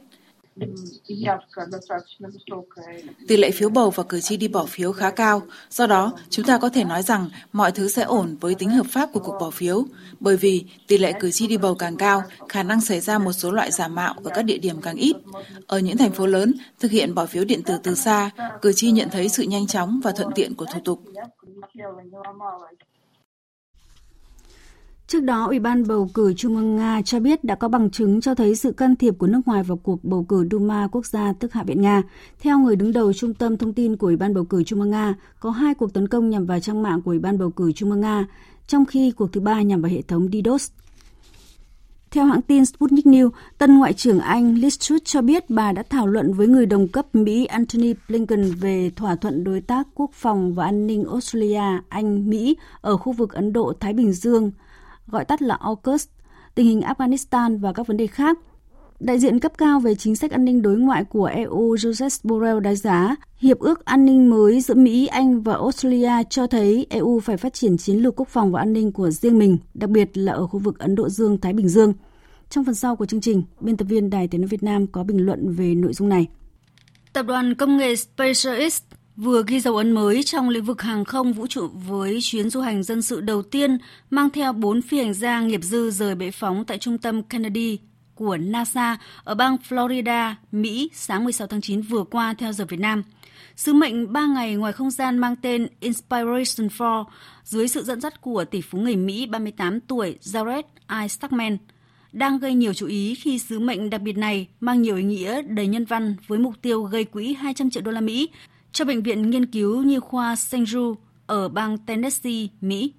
Tỷ 3.28 3.38
lệ 3.38 3.52
phiếu 3.52 3.70
bầu 3.70 3.89
và 3.89 4.04
cử 4.04 4.20
tri 4.20 4.38
đi 4.38 4.48
bỏ 4.48 4.65
phiếu 4.65 4.91
khá 4.91 5.12
cao, 5.12 5.41
do 5.70 5.88
đó 5.88 6.13
chúng 6.30 6.46
ta 6.46 6.58
có 6.58 6.70
thể 6.70 6.84
nói 6.84 7.04
rằng 7.04 7.30
mọi 7.54 7.72
thứ 7.72 7.88
sẽ 7.88 8.04
ổn 8.04 8.38
với 8.41 8.56
tính 8.56 8.70
hợp 8.70 8.86
pháp 8.89 9.10
của 9.13 9.20
cuộc 9.20 9.38
bỏ 9.39 9.50
phiếu, 9.50 9.86
bởi 10.20 10.38
vì 10.38 10.65
tỷ 10.88 10.98
lệ 10.98 11.13
cử 11.20 11.32
tri 11.32 11.48
đi 11.48 11.58
bầu 11.58 11.76
càng 11.76 11.98
cao, 11.98 12.24
khả 12.50 12.63
năng 12.63 12.82
xảy 12.82 13.00
ra 13.00 13.17
một 13.17 13.32
số 13.34 13.52
loại 13.52 13.72
giả 13.72 13.88
mạo 13.88 14.15
ở 14.24 14.32
các 14.34 14.41
địa 14.41 14.58
điểm 14.58 14.82
càng 14.82 14.96
ít. 14.96 15.15
Ở 15.67 15.80
những 15.80 15.98
thành 15.98 16.12
phố 16.12 16.26
lớn, 16.26 16.54
thực 16.80 16.91
hiện 16.91 17.15
bỏ 17.15 17.26
phiếu 17.26 17.44
điện 17.46 17.63
tử 17.63 17.78
từ 17.84 17.96
xa, 17.96 18.30
cử 18.62 18.74
tri 18.74 18.91
nhận 18.91 19.10
thấy 19.10 19.30
sự 19.30 19.44
nhanh 19.44 19.67
chóng 19.67 20.00
và 20.04 20.12
thuận 20.12 20.30
tiện 20.36 20.56
của 20.56 20.65
thủ 20.74 20.80
tục. 20.86 21.04
Trước 25.12 25.24
đó, 25.24 25.45
Ủy 25.45 25.60
ban 25.60 25.88
bầu 25.88 26.10
cử 26.13 26.34
Trung 26.34 26.56
ương 26.56 26.76
Nga 26.76 27.02
cho 27.06 27.19
biết 27.19 27.43
đã 27.43 27.56
có 27.56 27.67
bằng 27.67 27.89
chứng 27.89 28.21
cho 28.21 28.36
thấy 28.36 28.56
sự 28.56 28.71
can 28.71 28.95
thiệp 28.95 29.13
của 29.17 29.28
nước 29.28 29.41
ngoài 29.45 29.63
vào 29.63 29.78
cuộc 29.78 30.04
bầu 30.04 30.26
cử 30.30 30.47
Duma 30.52 30.88
quốc 30.91 31.06
gia 31.06 31.34
tức 31.34 31.54
Hạ 31.54 31.63
viện 31.63 31.82
Nga. 31.82 32.04
Theo 32.39 32.60
người 32.60 32.76
đứng 32.76 32.93
đầu 32.93 33.13
Trung 33.13 33.34
tâm 33.34 33.58
Thông 33.58 33.74
tin 33.74 33.97
của 33.97 34.08
Ủy 34.08 34.17
ban 34.17 34.34
bầu 34.34 34.43
cử 34.43 34.63
Trung 34.63 34.80
ương 34.80 34.89
Nga, 34.89 35.15
có 35.39 35.50
hai 35.50 35.74
cuộc 35.74 35.93
tấn 35.93 36.08
công 36.08 36.30
nhằm 36.30 36.45
vào 36.45 36.60
trang 36.60 36.84
mạng 36.84 37.02
của 37.02 37.12
Ủy 37.12 37.19
ban 37.19 37.38
bầu 37.38 37.50
cử 37.50 37.71
Trung 37.71 37.91
ương 37.91 38.02
Nga, 38.02 38.26
trong 38.67 38.86
khi 38.86 39.12
cuộc 39.12 39.34
thứ 39.34 39.41
ba 39.41 39.62
nhằm 39.62 39.82
vào 39.82 39.91
hệ 39.91 40.02
thống 40.02 40.28
DDoS. 40.32 40.69
Theo 42.12 42.26
hãng 42.26 42.41
tin 42.41 42.65
Sputnik 42.65 43.06
News, 43.06 43.30
tân 43.58 43.78
Ngoại 43.78 43.93
trưởng 43.93 44.19
Anh 44.19 44.56
Liz 44.56 44.78
Truss 44.80 45.06
cho 45.06 45.21
biết 45.21 45.50
bà 45.50 45.71
đã 45.71 45.84
thảo 45.89 46.08
luận 46.08 46.34
với 46.34 46.47
người 46.47 46.65
đồng 46.65 46.88
cấp 46.88 47.15
Mỹ 47.15 47.45
Antony 47.45 47.93
Blinken 48.10 48.43
về 48.43 48.91
thỏa 48.95 49.15
thuận 49.15 49.43
đối 49.43 49.62
tác 49.62 49.88
quốc 49.95 50.12
phòng 50.13 50.54
và 50.54 50.65
an 50.65 50.88
ninh 50.88 51.06
Australia, 51.06 51.82
Anh, 51.89 52.30
Mỹ 52.30 52.58
ở 52.82 52.97
khu 52.97 53.13
vực 53.13 53.34
Ấn 53.34 53.54
Độ-Thái 53.54 53.93
Bình 53.93 54.13
Dương– 54.13 54.52
gọi 55.12 55.26
tắt 55.26 55.41
là 55.41 55.56
AUKUS, 55.56 56.08
tình 56.56 56.65
hình 56.65 56.82
Afghanistan 56.82 57.60
và 57.60 57.74
các 57.74 57.88
vấn 57.88 57.97
đề 57.97 58.08
khác. 58.08 58.38
Đại 59.00 59.19
diện 59.19 59.39
cấp 59.39 59.52
cao 59.58 59.80
về 59.80 59.95
chính 59.95 60.15
sách 60.15 60.32
an 60.32 60.45
ninh 60.45 60.62
đối 60.62 60.78
ngoại 60.78 61.04
của 61.04 61.26
EU 61.26 61.76
Joseph 61.76 62.19
Borrell 62.24 62.60
đánh 62.60 62.76
giá 62.76 63.15
hiệp 63.38 63.60
ước 63.60 63.86
an 63.86 64.06
ninh 64.06 64.30
mới 64.30 64.62
giữa 64.62 64.74
Mỹ, 64.74 65.08
Anh 65.08 65.41
và 65.41 65.54
Australia 65.54 66.24
cho 66.30 66.47
thấy 66.47 66.88
EU 66.89 67.19
phải 67.19 67.38
phát 67.38 67.54
triển 67.54 67.78
chiến 67.78 67.97
lược 67.97 68.15
quốc 68.15 68.28
phòng 68.28 68.52
và 68.52 68.62
an 68.62 68.74
ninh 68.74 68.91
của 68.91 69.10
riêng 69.10 69.39
mình, 69.39 69.58
đặc 69.74 69.89
biệt 69.89 70.17
là 70.17 70.34
ở 70.34 70.47
khu 70.47 70.60
vực 70.60 70.80
Ấn 70.80 70.95
Độ 70.95 71.10
Dương-Thái 71.10 71.54
Bình 71.54 71.69
Dương. 71.69 71.93
Trong 72.50 72.65
phần 72.65 72.76
sau 72.76 72.95
của 72.95 73.06
chương 73.06 73.21
trình, 73.21 73.43
biên 73.60 73.78
tập 73.78 73.86
viên 73.86 74.10
Đài 74.10 74.28
Tiếng 74.28 74.41
nói 74.41 74.47
Việt 74.47 74.63
Nam 74.63 74.88
có 74.88 75.04
bình 75.04 75.26
luận 75.26 75.54
về 75.54 75.76
nội 75.76 75.93
dung 75.93 76.10
này. 76.10 76.28
Tập 77.13 77.26
đoàn 77.28 77.56
công 77.56 77.78
nghệ 77.78 77.95
SpaceX 77.95 78.82
vừa 79.22 79.44
ghi 79.48 79.60
dấu 79.60 79.78
ấn 79.78 79.92
mới 79.92 80.24
trong 80.24 80.50
lĩnh 80.50 80.64
vực 80.64 80.82
hàng 80.82 81.06
không 81.06 81.34
vũ 81.34 81.48
trụ 81.48 81.68
với 81.68 82.20
chuyến 82.22 82.50
du 82.50 82.62
hành 82.62 82.84
dân 82.84 83.02
sự 83.02 83.22
đầu 83.22 83.42
tiên 83.42 83.78
mang 84.10 84.30
theo 84.30 84.54
bốn 84.54 84.82
phi 84.82 84.98
hành 84.98 85.14
gia 85.14 85.42
nghiệp 85.42 85.62
dư 85.64 85.92
rời 85.92 86.16
bệ 86.16 86.32
phóng 86.32 86.66
tại 86.66 86.78
trung 86.78 86.98
tâm 86.98 87.24
Kennedy 87.24 87.80
của 88.16 88.38
NASA 88.38 88.98
ở 89.24 89.36
bang 89.36 89.58
Florida, 89.70 90.34
Mỹ 90.52 90.90
sáng 90.94 91.24
16 91.24 91.48
tháng 91.48 91.62
9 91.62 91.82
vừa 91.82 92.04
qua 92.04 92.34
theo 92.34 92.54
giờ 92.54 92.66
Việt 92.66 92.80
Nam. 92.80 93.04
Sứ 93.56 93.74
mệnh 93.74 94.14
3 94.14 94.26
ngày 94.26 94.56
ngoài 94.56 94.74
không 94.74 94.92
gian 94.92 95.18
mang 95.18 95.36
tên 95.42 95.68
Inspiration 95.80 96.70
4 96.80 97.04
dưới 97.44 97.68
sự 97.68 97.84
dẫn 97.84 98.02
dắt 98.02 98.22
của 98.22 98.46
tỷ 98.46 98.62
phú 98.62 98.78
người 98.78 98.96
Mỹ 98.96 99.26
38 99.26 99.80
tuổi 99.80 100.18
Jared 100.22 100.64
I. 100.90 101.58
Đang 102.12 102.40
gây 102.40 102.54
nhiều 102.54 102.74
chú 102.74 102.88
ý 102.88 103.16
khi 103.16 103.40
sứ 103.40 103.60
mệnh 103.60 103.90
đặc 103.90 104.02
biệt 104.02 104.18
này 104.18 104.48
mang 104.60 104.82
nhiều 104.82 104.96
ý 104.96 105.04
nghĩa 105.04 105.42
đầy 105.42 105.68
nhân 105.68 105.86
văn 105.86 106.16
với 106.28 106.40
mục 106.40 106.54
tiêu 106.62 106.84
gây 106.84 107.06
quỹ 107.06 107.34
200 107.34 107.70
triệu 107.70 107.84
đô 107.84 107.92
la 107.92 108.02
Mỹ 108.02 108.30
cho 108.72 108.86
Bệnh 108.86 109.04
viện 109.04 109.30
Nghiên 109.30 109.46
cứu 109.46 109.84
Nhi 109.84 110.00
khoa 110.00 110.36
St. 110.36 110.56
Jude 110.56 110.96
ở 111.28 111.50
bang 111.50 111.78
Tennessee, 111.88 112.48
Mỹ. 112.62 112.94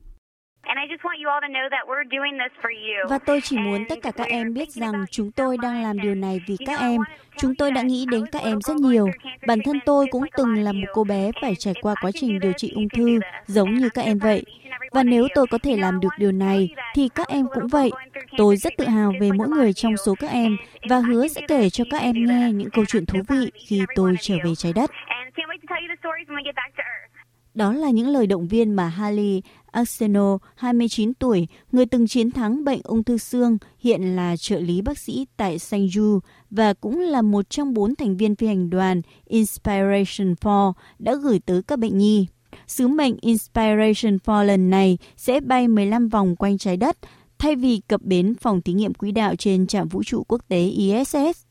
Và 3.09 3.19
tôi 3.19 3.41
chỉ 3.41 3.59
muốn 3.59 3.85
tất 3.89 3.99
cả 4.03 4.11
các 4.11 4.29
em 4.29 4.55
biết 4.55 4.71
rằng 4.71 5.05
chúng 5.11 5.33
tôi 5.33 5.57
đang 5.63 5.83
làm 5.83 6.01
điều 6.01 6.15
này 6.15 6.41
vì 6.47 6.57
các 6.67 6.81
em. 6.81 7.01
Chúng 7.37 7.55
tôi 7.55 7.71
đã 7.71 7.83
nghĩ 7.83 8.07
đến 8.11 8.25
các 8.33 8.43
em 8.43 8.61
rất 8.61 8.77
nhiều. 8.77 9.09
Bản 9.47 9.59
thân 9.65 9.79
tôi 9.87 10.07
cũng 10.11 10.25
từng 10.37 10.55
là 10.55 10.73
một 10.73 10.87
cô 10.93 11.05
bé 11.05 11.31
phải 11.43 11.55
trải 11.55 11.75
qua 11.81 11.95
quá 12.03 12.11
trình 12.15 12.41
điều 12.41 12.53
trị 12.53 12.73
ung 12.75 12.89
thư 12.89 13.21
giống 13.47 13.75
như 13.75 13.89
các 13.89 14.03
em 14.05 14.19
vậy. 14.19 14.45
Và 14.93 15.03
nếu 15.03 15.29
tôi 15.35 15.47
có 15.47 15.59
thể 15.59 15.77
làm 15.77 16.01
được 16.01 16.09
điều 16.19 16.33
này, 16.33 16.69
thì 16.95 17.09
các 17.15 17.29
em 17.29 17.47
cũng 17.55 17.69
vậy. 17.69 17.91
Tôi 18.37 18.57
rất 18.57 18.73
tự 18.79 18.85
hào 18.85 19.13
về 19.21 19.33
mỗi 19.33 19.49
người 19.49 19.73
trong 19.73 19.97
số 19.97 20.15
các 20.15 20.31
em 20.31 20.57
và 20.89 20.99
hứa 20.99 21.29
sẽ 21.29 21.41
kể 21.49 21.71
cho 21.71 21.85
các 21.91 22.03
em 22.03 22.15
nghe 22.27 22.53
những 22.53 22.71
câu 22.71 22.85
chuyện 22.89 23.07
thú 23.07 23.19
vị 23.29 23.51
khi 23.67 23.83
tôi 23.95 24.15
trở 24.21 24.35
về 24.45 24.55
trái 24.55 24.73
đất. 24.73 24.91
Đó 27.55 27.73
là 27.73 27.90
những 27.90 28.09
lời 28.09 28.27
động 28.27 28.49
viên 28.49 28.73
mà 28.73 28.88
Haley 28.88 29.42
Arsenault, 29.73 30.42
29 30.57 31.14
tuổi, 31.14 31.49
người 31.73 31.87
từng 31.87 32.07
chiến 32.07 32.31
thắng 32.31 32.64
bệnh 32.64 32.81
ung 32.85 33.05
thư 33.05 33.18
xương, 33.18 33.59
hiện 33.79 34.16
là 34.16 34.37
trợ 34.37 34.61
lý 34.61 34.83
bác 34.83 34.99
sĩ 34.99 35.27
tại 35.37 35.59
Sanju 35.59 36.21
và 36.51 36.75
cũng 36.75 37.01
là 37.01 37.23
một 37.23 37.51
trong 37.51 37.75
bốn 37.75 37.95
thành 37.95 38.16
viên 38.16 38.37
phi 38.37 38.47
hành 38.47 38.71
đoàn 38.71 39.03
Inspiration 39.25 40.35
4 40.45 40.73
đã 40.99 41.14
gửi 41.14 41.40
tới 41.47 41.62
các 41.62 41.79
bệnh 41.79 41.99
nhi. 41.99 42.27
Sứ 42.66 42.88
mệnh 42.88 43.16
Inspiration 43.21 44.18
4 44.27 44.47
lần 44.47 44.71
này 44.71 44.99
sẽ 45.16 45.40
bay 45.40 45.68
15 45.68 46.09
vòng 46.09 46.37
quanh 46.37 46.59
trái 46.59 46.77
đất, 46.77 46.97
thay 47.38 47.57
vì 47.57 47.81
cập 47.88 48.03
bến 48.03 48.35
phòng 48.40 48.62
thí 48.62 48.73
nghiệm 48.73 48.95
quỹ 48.95 49.12
đạo 49.12 49.37
trên 49.37 49.66
trạm 49.66 49.88
vũ 49.88 50.03
trụ 50.03 50.25
quốc 50.29 50.49
tế 50.49 50.64
ISS. 50.64 51.45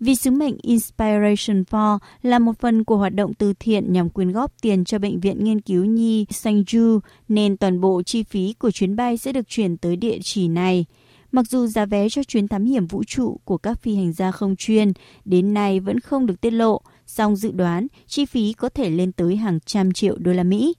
Vì 0.00 0.14
sứ 0.14 0.30
mệnh 0.30 0.56
Inspiration 0.62 1.64
4 1.72 1.98
là 2.22 2.38
một 2.38 2.58
phần 2.58 2.84
của 2.84 2.96
hoạt 2.96 3.14
động 3.14 3.34
từ 3.34 3.52
thiện 3.60 3.92
nhằm 3.92 4.10
quyên 4.10 4.32
góp 4.32 4.52
tiền 4.62 4.84
cho 4.84 4.98
Bệnh 4.98 5.20
viện 5.20 5.44
Nghiên 5.44 5.60
cứu 5.60 5.84
Nhi 5.84 6.24
Sangju, 6.24 7.00
nên 7.28 7.56
toàn 7.56 7.80
bộ 7.80 8.02
chi 8.02 8.22
phí 8.22 8.52
của 8.58 8.70
chuyến 8.70 8.96
bay 8.96 9.16
sẽ 9.16 9.32
được 9.32 9.48
chuyển 9.48 9.76
tới 9.76 9.96
địa 9.96 10.18
chỉ 10.22 10.48
này. 10.48 10.84
Mặc 11.32 11.46
dù 11.50 11.66
giá 11.66 11.86
vé 11.86 12.08
cho 12.08 12.22
chuyến 12.22 12.48
thám 12.48 12.64
hiểm 12.64 12.86
vũ 12.86 13.04
trụ 13.04 13.40
của 13.44 13.58
các 13.58 13.82
phi 13.82 13.96
hành 13.96 14.12
gia 14.12 14.30
không 14.30 14.56
chuyên 14.56 14.92
đến 15.24 15.54
nay 15.54 15.80
vẫn 15.80 16.00
không 16.00 16.26
được 16.26 16.40
tiết 16.40 16.50
lộ, 16.50 16.80
song 17.06 17.36
dự 17.36 17.50
đoán 17.52 17.86
chi 18.06 18.24
phí 18.24 18.52
có 18.52 18.68
thể 18.68 18.90
lên 18.90 19.12
tới 19.12 19.36
hàng 19.36 19.58
trăm 19.66 19.92
triệu 19.92 20.16
đô 20.18 20.32
la 20.32 20.42
Mỹ. 20.42 20.74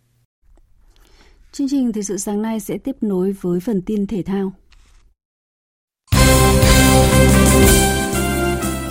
Chương 1.51 1.69
trình 1.69 1.93
Thời 1.93 2.03
sự 2.03 2.17
sáng 2.17 2.41
nay 2.41 2.60
sẽ 2.60 2.77
tiếp 2.77 2.95
nối 3.01 3.32
với 3.32 3.60
phần 3.60 3.82
tin 3.82 4.08
thể 4.08 4.23
thao. 4.23 4.53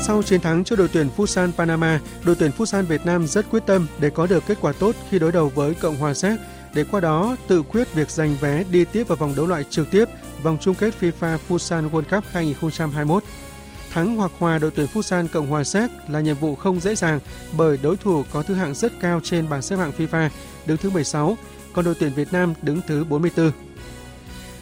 Sau 0.06 0.22
chiến 0.22 0.40
thắng 0.40 0.64
trước 0.64 0.76
đội 0.76 0.88
tuyển 0.92 1.08
Futsal 1.16 1.52
Panama, 1.52 2.00
đội 2.24 2.36
tuyển 2.38 2.50
Futsal 2.58 2.82
Việt 2.82 3.06
Nam 3.06 3.26
rất 3.26 3.46
quyết 3.50 3.62
tâm 3.66 3.86
để 4.00 4.10
có 4.10 4.26
được 4.26 4.42
kết 4.46 4.58
quả 4.60 4.72
tốt 4.72 4.96
khi 5.10 5.18
đối 5.18 5.32
đầu 5.32 5.52
với 5.54 5.74
Cộng 5.74 5.96
hòa 5.96 6.14
Séc, 6.14 6.38
để 6.74 6.84
qua 6.90 7.00
đó 7.00 7.36
tự 7.48 7.62
quyết 7.62 7.94
việc 7.94 8.10
giành 8.10 8.36
vé 8.40 8.64
đi 8.70 8.84
tiếp 8.84 9.08
vào 9.08 9.16
vòng 9.16 9.34
đấu 9.36 9.46
loại 9.46 9.64
trực 9.70 9.90
tiếp 9.90 10.04
vòng 10.42 10.58
chung 10.60 10.74
kết 10.74 10.94
FIFA 11.00 11.38
Futsal 11.48 11.90
World 11.90 12.02
Cup 12.02 12.24
2021. 12.32 13.22
Thắng 13.92 14.16
hoặc 14.16 14.32
hòa 14.38 14.58
đội 14.58 14.70
tuyển 14.70 14.86
Futsal 14.94 15.28
Cộng 15.32 15.46
hòa 15.46 15.64
Séc 15.64 15.90
là 16.08 16.20
nhiệm 16.20 16.36
vụ 16.36 16.54
không 16.54 16.80
dễ 16.80 16.94
dàng 16.94 17.20
bởi 17.56 17.78
đối 17.82 17.96
thủ 17.96 18.22
có 18.32 18.42
thứ 18.42 18.54
hạng 18.54 18.74
rất 18.74 18.92
cao 19.00 19.20
trên 19.24 19.48
bảng 19.48 19.62
xếp 19.62 19.76
hạng 19.76 19.92
FIFA, 19.98 20.28
đứng 20.66 20.76
thứ 20.76 20.90
16, 20.90 21.36
còn 21.72 21.84
đội 21.84 21.94
tuyển 21.98 22.12
Việt 22.12 22.32
Nam 22.32 22.54
đứng 22.62 22.80
thứ 22.86 23.04
44. 23.04 23.52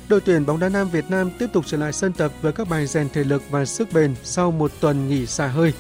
Đội 0.09 0.21
tuyển 0.21 0.47
bóng 0.47 0.61
đá 0.61 0.69
nam 0.69 0.88
Việt 0.88 1.05
Nam 1.11 1.31
tiếp 1.38 1.47
tục 1.53 1.64
trở 1.67 1.77
lại 1.77 1.93
sân 1.93 2.12
tập 2.12 2.33
với 2.43 2.53
các 2.53 2.69
bài 2.69 2.87
rèn 2.87 3.09
thể 3.09 3.25
lực 3.25 3.43
và 3.51 3.64
sức 3.64 3.88
bền 3.95 4.14
sau 4.23 4.51
một 4.51 4.71
tuần 4.81 5.09
nghỉ 5.09 5.27
xả 5.27 5.47
hơi. 5.47 5.73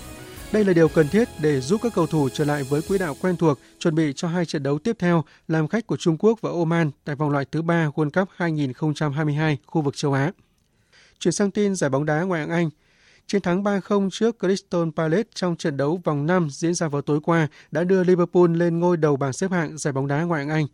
Đây 0.52 0.64
là 0.64 0.72
điều 0.72 0.88
cần 0.88 1.08
thiết 1.08 1.28
để 1.40 1.60
giúp 1.60 1.80
các 1.82 1.92
cầu 1.94 2.06
thủ 2.06 2.28
trở 2.28 2.44
lại 2.44 2.62
với 2.62 2.82
quỹ 2.82 2.98
đạo 2.98 3.16
quen 3.20 3.36
thuộc, 3.36 3.58
chuẩn 3.78 3.94
bị 3.94 4.12
cho 4.16 4.28
hai 4.28 4.46
trận 4.46 4.62
đấu 4.62 4.78
tiếp 4.78 4.96
theo 4.98 5.24
làm 5.48 5.68
khách 5.68 5.86
của 5.86 5.96
Trung 5.96 6.16
Quốc 6.18 6.40
và 6.40 6.50
Oman 6.50 6.90
tại 7.04 7.16
vòng 7.16 7.30
loại 7.30 7.44
thứ 7.52 7.62
ba 7.62 7.88
World 7.94 8.10
Cup 8.10 8.28
2022 8.36 9.58
khu 9.66 9.82
vực 9.82 9.96
châu 9.96 10.12
Á. 10.12 10.32
Chuyển 11.18 11.32
sang 11.32 11.50
tin 11.50 11.74
giải 11.74 11.90
bóng 11.90 12.04
đá 12.04 12.22
ngoại 12.22 12.40
hạng 12.40 12.50
Anh, 12.50 12.70
Chiến 13.26 13.42
thắng 13.42 13.62
3-0 13.62 14.08
trước 14.10 14.36
Crystal 14.40 14.82
Palace 14.96 15.28
trong 15.34 15.56
trận 15.56 15.76
đấu 15.76 16.00
vòng 16.04 16.26
5 16.26 16.48
diễn 16.50 16.74
ra 16.74 16.88
vào 16.88 17.02
tối 17.02 17.20
qua 17.22 17.48
đã 17.70 17.84
đưa 17.84 18.04
Liverpool 18.04 18.56
lên 18.56 18.80
ngôi 18.80 18.96
đầu 18.96 19.16
bảng 19.16 19.32
xếp 19.32 19.50
hạng 19.50 19.78
giải 19.78 19.92
bóng 19.92 20.06
đá 20.06 20.22
ngoại 20.22 20.44
hạng 20.44 20.54
Anh. 20.54 20.66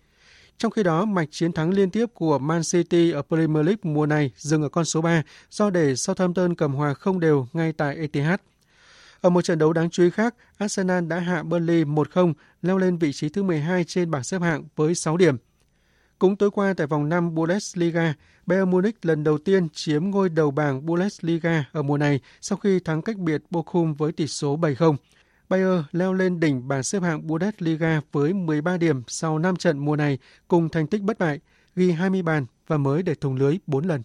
Trong 0.60 0.70
khi 0.70 0.82
đó, 0.82 1.04
mạch 1.04 1.28
chiến 1.30 1.52
thắng 1.52 1.70
liên 1.70 1.90
tiếp 1.90 2.06
của 2.14 2.38
Man 2.38 2.62
City 2.72 3.10
ở 3.10 3.22
Premier 3.22 3.66
League 3.66 3.80
mùa 3.82 4.06
này 4.06 4.30
dừng 4.36 4.62
ở 4.62 4.68
con 4.68 4.84
số 4.84 5.00
3 5.00 5.22
do 5.50 5.70
để 5.70 5.96
Southampton 5.96 6.54
cầm 6.54 6.74
hòa 6.74 6.94
không 6.94 7.20
đều 7.20 7.46
ngay 7.52 7.72
tại 7.72 7.96
Etihad. 7.96 8.40
Ở 9.20 9.30
một 9.30 9.42
trận 9.42 9.58
đấu 9.58 9.72
đáng 9.72 9.90
chú 9.90 10.02
ý 10.02 10.10
khác, 10.10 10.34
Arsenal 10.58 11.04
đã 11.06 11.18
hạ 11.18 11.42
Burnley 11.42 11.84
1-0, 11.84 12.32
leo 12.62 12.78
lên 12.78 12.98
vị 12.98 13.12
trí 13.12 13.28
thứ 13.28 13.42
12 13.42 13.84
trên 13.84 14.10
bảng 14.10 14.24
xếp 14.24 14.42
hạng 14.42 14.64
với 14.76 14.94
6 14.94 15.16
điểm. 15.16 15.36
Cũng 16.18 16.36
tối 16.36 16.50
qua 16.50 16.74
tại 16.76 16.86
vòng 16.86 17.08
5 17.08 17.34
Bundesliga, 17.34 18.14
Bayern 18.46 18.70
Munich 18.70 19.04
lần 19.06 19.24
đầu 19.24 19.38
tiên 19.38 19.68
chiếm 19.72 20.10
ngôi 20.10 20.28
đầu 20.28 20.50
bảng 20.50 20.86
Bundesliga 20.86 21.64
ở 21.72 21.82
mùa 21.82 21.98
này 21.98 22.20
sau 22.40 22.58
khi 22.58 22.80
thắng 22.80 23.02
cách 23.02 23.16
biệt 23.16 23.42
Bochum 23.50 23.94
với 23.94 24.12
tỷ 24.12 24.26
số 24.26 24.56
7-0. 24.56 24.96
Bayer 25.50 25.82
leo 25.92 26.12
lên 26.12 26.40
đỉnh 26.40 26.68
bảng 26.68 26.82
xếp 26.82 27.02
hạng 27.02 27.26
Bundesliga 27.26 28.00
với 28.12 28.32
13 28.32 28.76
điểm 28.76 29.02
sau 29.06 29.38
5 29.38 29.56
trận 29.56 29.78
mùa 29.78 29.96
này 29.96 30.18
cùng 30.48 30.68
thành 30.68 30.86
tích 30.86 31.02
bất 31.02 31.18
bại, 31.18 31.40
ghi 31.76 31.90
20 31.90 32.22
bàn 32.22 32.46
và 32.66 32.76
mới 32.76 33.02
để 33.02 33.14
thủng 33.14 33.36
lưới 33.36 33.58
4 33.66 33.84
lần. 33.84 34.02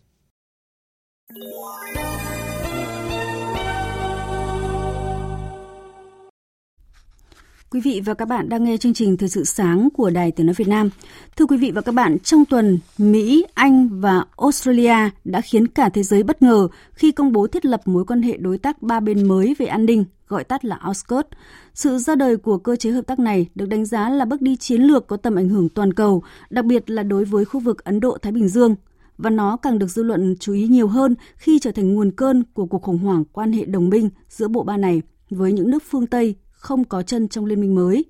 Quý 7.76 7.82
vị 7.82 8.02
và 8.06 8.14
các 8.14 8.28
bạn 8.28 8.50
đang 8.50 8.64
nghe 8.64 8.78
chương 8.78 8.94
trình 8.94 9.18
Thời 9.18 9.30
sự 9.30 9.44
sáng 9.44 9.90
của 9.94 10.10
Đài 10.10 10.32
Tiếng 10.32 10.46
Nói 10.46 10.54
Việt 10.54 10.68
Nam. 10.68 10.90
Thưa 11.38 11.46
quý 11.46 11.58
vị 11.58 11.72
và 11.72 11.82
các 11.82 11.92
bạn, 11.92 12.20
trong 12.20 12.46
tuần, 12.46 12.80
Mỹ, 12.98 13.46
Anh 13.54 13.90
và 14.02 14.26
Australia 14.38 15.10
đã 15.24 15.42
khiến 15.42 15.68
cả 15.68 15.90
thế 15.90 16.04
giới 16.04 16.24
bất 16.24 16.42
ngờ 16.42 16.68
khi 16.94 17.12
công 17.12 17.32
bố 17.32 17.48
thiết 17.48 17.66
lập 17.66 17.82
mối 17.86 18.06
quan 18.06 18.22
hệ 18.22 18.38
đối 18.38 18.58
tác 18.58 18.82
ba 18.82 19.00
bên 19.00 19.28
mới 19.28 19.56
về 19.58 19.66
an 19.66 19.86
ninh, 19.86 20.06
gọi 20.28 20.44
tắt 20.44 20.66
là 20.66 20.76
AUKUS. 20.76 21.26
Sự 21.74 21.98
ra 21.98 22.16
đời 22.16 22.38
của 22.38 22.58
cơ 22.58 22.76
chế 22.76 22.92
hợp 22.92 23.08
tác 23.08 23.20
này 23.20 23.48
được 23.56 23.66
đánh 23.66 23.86
giá 23.86 24.10
là 24.10 24.26
bước 24.26 24.42
đi 24.42 24.56
chiến 24.56 24.82
lược 24.82 25.08
có 25.08 25.18
tầm 25.18 25.36
ảnh 25.36 25.50
hưởng 25.50 25.70
toàn 25.70 25.94
cầu, 25.94 26.24
đặc 26.50 26.66
biệt 26.66 26.90
là 26.90 27.04
đối 27.04 27.26
với 27.26 27.46
khu 27.46 27.60
vực 27.60 27.84
Ấn 27.84 28.00
Độ-Thái 28.00 28.32
Bình 28.32 28.48
Dương, 28.48 28.76
và 29.18 29.30
nó 29.30 29.58
càng 29.58 29.80
được 29.80 29.88
dư 29.88 30.04
luận 30.04 30.36
chú 30.40 30.54
ý 30.54 30.68
nhiều 30.68 30.88
hơn 30.88 31.16
khi 31.38 31.60
trở 31.60 31.72
thành 31.72 31.94
nguồn 31.94 32.12
cơn 32.12 32.44
của 32.54 32.66
cuộc 32.66 32.82
khủng 32.82 32.98
hoảng 32.98 33.24
quan 33.32 33.54
hệ 33.54 33.66
đồng 33.66 33.90
minh 33.90 34.10
giữa 34.30 34.48
bộ 34.48 34.64
ba 34.64 34.78
này 34.78 35.02
với 35.30 35.54
những 35.54 35.70
nước 35.70 35.84
phương 35.90 36.08
Tây 36.08 36.36
không 36.66 36.86
có 36.86 37.04
chân 37.04 37.28
trong 37.28 37.46
liên 37.46 37.62
minh 37.62 37.76
mới. 37.76 38.06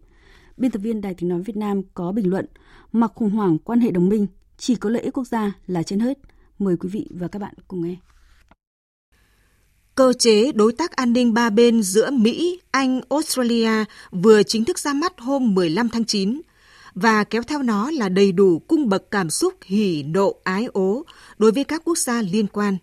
Biên 0.57 0.71
tập 0.71 0.79
viên 0.79 1.01
Đài 1.01 1.13
tiếng 1.13 1.29
nói 1.29 1.41
Việt 1.41 1.57
Nam 1.57 1.81
có 1.93 2.11
bình 2.11 2.29
luận, 2.29 2.45
mặc 2.91 3.11
khủng 3.15 3.29
hoảng 3.29 3.57
quan 3.57 3.79
hệ 3.79 3.91
đồng 3.91 4.09
minh, 4.09 4.27
chỉ 4.57 4.75
có 4.75 4.89
lợi 4.89 5.01
ích 5.01 5.13
quốc 5.13 5.27
gia 5.27 5.51
là 5.67 5.83
trên 5.83 5.99
hết. 5.99 6.17
Mời 6.59 6.77
quý 6.77 6.89
vị 6.89 7.07
và 7.09 7.27
các 7.27 7.39
bạn 7.39 7.53
cùng 7.67 7.81
nghe. 7.81 7.95
Cơ 9.95 10.13
chế 10.13 10.51
đối 10.51 10.73
tác 10.73 10.91
an 10.91 11.13
ninh 11.13 11.33
ba 11.33 11.49
bên 11.49 11.83
giữa 11.83 12.11
Mỹ, 12.11 12.59
Anh, 12.71 13.01
Australia 13.09 13.83
vừa 14.11 14.43
chính 14.43 14.65
thức 14.65 14.79
ra 14.79 14.93
mắt 14.93 15.13
hôm 15.17 15.55
15 15.55 15.89
tháng 15.89 16.05
9 16.05 16.41
và 16.93 17.23
kéo 17.23 17.43
theo 17.43 17.63
nó 17.63 17.91
là 17.91 18.09
đầy 18.09 18.31
đủ 18.31 18.59
cung 18.59 18.89
bậc 18.89 19.11
cảm 19.11 19.29
xúc 19.29 19.53
hỉ 19.65 20.03
nộ 20.03 20.35
ái 20.43 20.65
ố 20.73 21.03
đối 21.37 21.51
với 21.51 21.63
các 21.63 21.81
quốc 21.85 21.97
gia 21.97 22.21
liên 22.21 22.47
quan. 22.47 22.77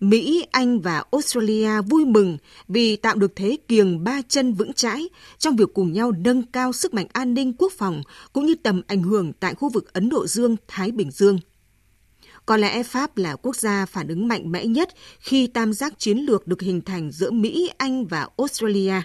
Mỹ, 0.00 0.46
Anh 0.50 0.80
và 0.80 1.04
Australia 1.12 1.80
vui 1.82 2.04
mừng 2.04 2.38
vì 2.68 2.96
tạo 2.96 3.16
được 3.16 3.36
thế 3.36 3.56
kiềng 3.68 4.04
ba 4.04 4.22
chân 4.28 4.54
vững 4.54 4.72
chãi 4.72 5.08
trong 5.38 5.56
việc 5.56 5.68
cùng 5.74 5.92
nhau 5.92 6.12
nâng 6.12 6.42
cao 6.42 6.72
sức 6.72 6.94
mạnh 6.94 7.06
an 7.12 7.34
ninh 7.34 7.52
quốc 7.58 7.72
phòng 7.78 8.02
cũng 8.32 8.46
như 8.46 8.54
tầm 8.54 8.82
ảnh 8.86 9.02
hưởng 9.02 9.32
tại 9.32 9.54
khu 9.54 9.68
vực 9.68 9.92
Ấn 9.92 10.08
Độ 10.08 10.26
Dương-Thái 10.26 10.90
Bình 10.90 11.10
Dương. 11.10 11.38
Có 12.46 12.56
lẽ 12.56 12.82
Pháp 12.82 13.16
là 13.16 13.36
quốc 13.36 13.56
gia 13.56 13.86
phản 13.86 14.08
ứng 14.08 14.28
mạnh 14.28 14.52
mẽ 14.52 14.66
nhất 14.66 14.88
khi 15.18 15.46
tam 15.46 15.72
giác 15.72 15.98
chiến 15.98 16.18
lược 16.18 16.46
được 16.46 16.62
hình 16.62 16.80
thành 16.80 17.10
giữa 17.10 17.30
Mỹ, 17.30 17.70
Anh 17.78 18.06
và 18.06 18.28
Australia. 18.36 19.02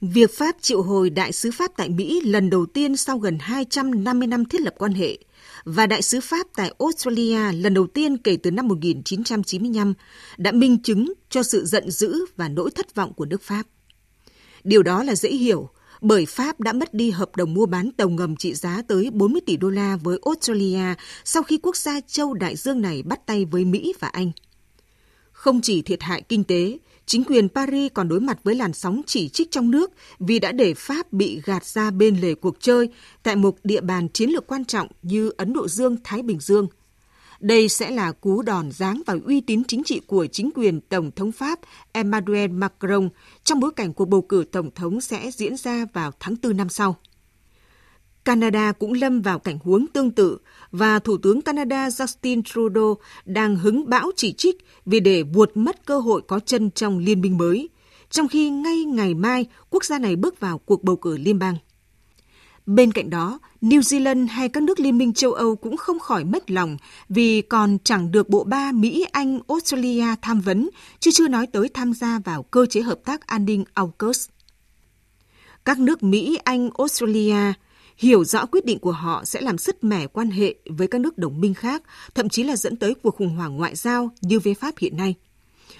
Việc 0.00 0.30
Pháp 0.38 0.56
triệu 0.60 0.82
hồi 0.82 1.10
đại 1.10 1.32
sứ 1.32 1.50
Pháp 1.50 1.70
tại 1.76 1.88
Mỹ 1.88 2.20
lần 2.24 2.50
đầu 2.50 2.66
tiên 2.66 2.96
sau 2.96 3.18
gần 3.18 3.38
250 3.40 4.26
năm 4.26 4.44
thiết 4.44 4.60
lập 4.60 4.74
quan 4.78 4.92
hệ 4.92 5.18
và 5.64 5.86
đại 5.86 6.02
sứ 6.02 6.20
Pháp 6.20 6.46
tại 6.56 6.72
Australia 6.78 7.52
lần 7.52 7.74
đầu 7.74 7.86
tiên 7.86 8.18
kể 8.18 8.36
từ 8.42 8.50
năm 8.50 8.68
1995 8.68 9.94
đã 10.36 10.52
minh 10.52 10.82
chứng 10.82 11.12
cho 11.30 11.42
sự 11.42 11.64
giận 11.64 11.90
dữ 11.90 12.24
và 12.36 12.48
nỗi 12.48 12.70
thất 12.70 12.94
vọng 12.94 13.12
của 13.12 13.24
nước 13.24 13.42
Pháp. 13.42 13.62
Điều 14.64 14.82
đó 14.82 15.02
là 15.02 15.14
dễ 15.14 15.30
hiểu 15.30 15.68
bởi 16.00 16.26
Pháp 16.26 16.60
đã 16.60 16.72
mất 16.72 16.94
đi 16.94 17.10
hợp 17.10 17.36
đồng 17.36 17.54
mua 17.54 17.66
bán 17.66 17.90
tàu 17.90 18.08
ngầm 18.08 18.36
trị 18.36 18.54
giá 18.54 18.82
tới 18.88 19.10
40 19.12 19.40
tỷ 19.46 19.56
đô 19.56 19.70
la 19.70 19.96
với 19.96 20.18
Australia 20.24 20.94
sau 21.24 21.42
khi 21.42 21.58
quốc 21.62 21.76
gia 21.76 22.00
châu 22.00 22.34
đại 22.34 22.56
dương 22.56 22.80
này 22.80 23.02
bắt 23.02 23.26
tay 23.26 23.44
với 23.44 23.64
Mỹ 23.64 23.94
và 24.00 24.08
Anh. 24.08 24.30
Không 25.32 25.60
chỉ 25.60 25.82
thiệt 25.82 26.02
hại 26.02 26.22
kinh 26.22 26.44
tế, 26.44 26.78
chính 27.08 27.24
quyền 27.24 27.48
Paris 27.48 27.92
còn 27.94 28.08
đối 28.08 28.20
mặt 28.20 28.38
với 28.44 28.54
làn 28.54 28.72
sóng 28.72 29.02
chỉ 29.06 29.28
trích 29.28 29.50
trong 29.50 29.70
nước 29.70 29.92
vì 30.18 30.38
đã 30.38 30.52
để 30.52 30.74
Pháp 30.74 31.12
bị 31.12 31.40
gạt 31.44 31.64
ra 31.64 31.90
bên 31.90 32.20
lề 32.20 32.34
cuộc 32.34 32.56
chơi 32.60 32.88
tại 33.22 33.36
một 33.36 33.56
địa 33.64 33.80
bàn 33.80 34.08
chiến 34.08 34.30
lược 34.30 34.46
quan 34.46 34.64
trọng 34.64 34.88
như 35.02 35.30
Ấn 35.36 35.52
Độ 35.52 35.68
Dương-Thái 35.68 36.22
Bình 36.22 36.40
Dương. 36.40 36.66
Đây 37.40 37.68
sẽ 37.68 37.90
là 37.90 38.12
cú 38.12 38.42
đòn 38.42 38.72
giáng 38.72 39.02
vào 39.06 39.18
uy 39.24 39.40
tín 39.40 39.64
chính 39.64 39.84
trị 39.84 40.00
của 40.06 40.26
chính 40.26 40.50
quyền 40.54 40.80
Tổng 40.80 41.10
thống 41.10 41.32
Pháp 41.32 41.58
Emmanuel 41.92 42.50
Macron 42.50 43.08
trong 43.44 43.60
bối 43.60 43.70
cảnh 43.76 43.92
cuộc 43.92 44.08
bầu 44.08 44.22
cử 44.22 44.44
Tổng 44.52 44.70
thống 44.74 45.00
sẽ 45.00 45.30
diễn 45.30 45.56
ra 45.56 45.86
vào 45.92 46.12
tháng 46.20 46.34
4 46.42 46.56
năm 46.56 46.68
sau. 46.68 46.96
Canada 48.24 48.72
cũng 48.72 48.92
lâm 48.92 49.22
vào 49.22 49.38
cảnh 49.38 49.58
huống 49.64 49.86
tương 49.86 50.10
tự 50.10 50.38
và 50.72 50.98
Thủ 50.98 51.16
tướng 51.18 51.42
Canada 51.42 51.88
Justin 51.88 52.42
Trudeau 52.42 52.96
đang 53.24 53.56
hứng 53.56 53.88
bão 53.88 54.10
chỉ 54.16 54.32
trích 54.32 54.56
vì 54.86 55.00
để 55.00 55.22
buột 55.24 55.50
mất 55.54 55.86
cơ 55.86 55.98
hội 55.98 56.22
có 56.28 56.40
chân 56.40 56.70
trong 56.70 56.98
liên 56.98 57.20
minh 57.20 57.38
mới, 57.38 57.68
trong 58.10 58.28
khi 58.28 58.50
ngay 58.50 58.84
ngày 58.84 59.14
mai 59.14 59.46
quốc 59.70 59.84
gia 59.84 59.98
này 59.98 60.16
bước 60.16 60.40
vào 60.40 60.58
cuộc 60.58 60.84
bầu 60.84 60.96
cử 60.96 61.16
liên 61.16 61.38
bang. 61.38 61.56
Bên 62.66 62.92
cạnh 62.92 63.10
đó, 63.10 63.38
New 63.62 63.80
Zealand 63.80 64.26
hay 64.28 64.48
các 64.48 64.62
nước 64.62 64.80
Liên 64.80 64.98
minh 64.98 65.12
châu 65.12 65.32
Âu 65.32 65.56
cũng 65.56 65.76
không 65.76 65.98
khỏi 65.98 66.24
mất 66.24 66.50
lòng 66.50 66.76
vì 67.08 67.42
còn 67.42 67.78
chẳng 67.84 68.10
được 68.10 68.28
bộ 68.28 68.44
ba 68.44 68.72
Mỹ, 68.72 69.06
Anh, 69.12 69.40
Australia 69.48 70.06
tham 70.22 70.40
vấn, 70.40 70.70
chứ 71.00 71.10
chưa 71.10 71.28
nói 71.28 71.46
tới 71.46 71.68
tham 71.74 71.94
gia 71.94 72.18
vào 72.18 72.42
cơ 72.42 72.66
chế 72.66 72.80
hợp 72.80 72.98
tác 73.04 73.26
an 73.26 73.44
ninh 73.44 73.64
AUKUS. 73.74 74.28
Các 75.64 75.78
nước 75.78 76.02
Mỹ, 76.02 76.38
Anh, 76.44 76.70
Australia 76.78 77.52
Hiểu 77.98 78.24
rõ 78.24 78.46
quyết 78.46 78.64
định 78.64 78.78
của 78.78 78.92
họ 78.92 79.24
sẽ 79.24 79.40
làm 79.40 79.58
sứt 79.58 79.84
mẻ 79.84 80.06
quan 80.06 80.30
hệ 80.30 80.54
với 80.66 80.88
các 80.88 81.00
nước 81.00 81.18
đồng 81.18 81.40
minh 81.40 81.54
khác, 81.54 81.82
thậm 82.14 82.28
chí 82.28 82.42
là 82.42 82.56
dẫn 82.56 82.76
tới 82.76 82.94
cuộc 82.94 83.16
khủng 83.16 83.36
hoảng 83.36 83.56
ngoại 83.56 83.76
giao 83.76 84.10
như 84.20 84.38
với 84.38 84.54
Pháp 84.54 84.78
hiện 84.78 84.96
nay. 84.96 85.14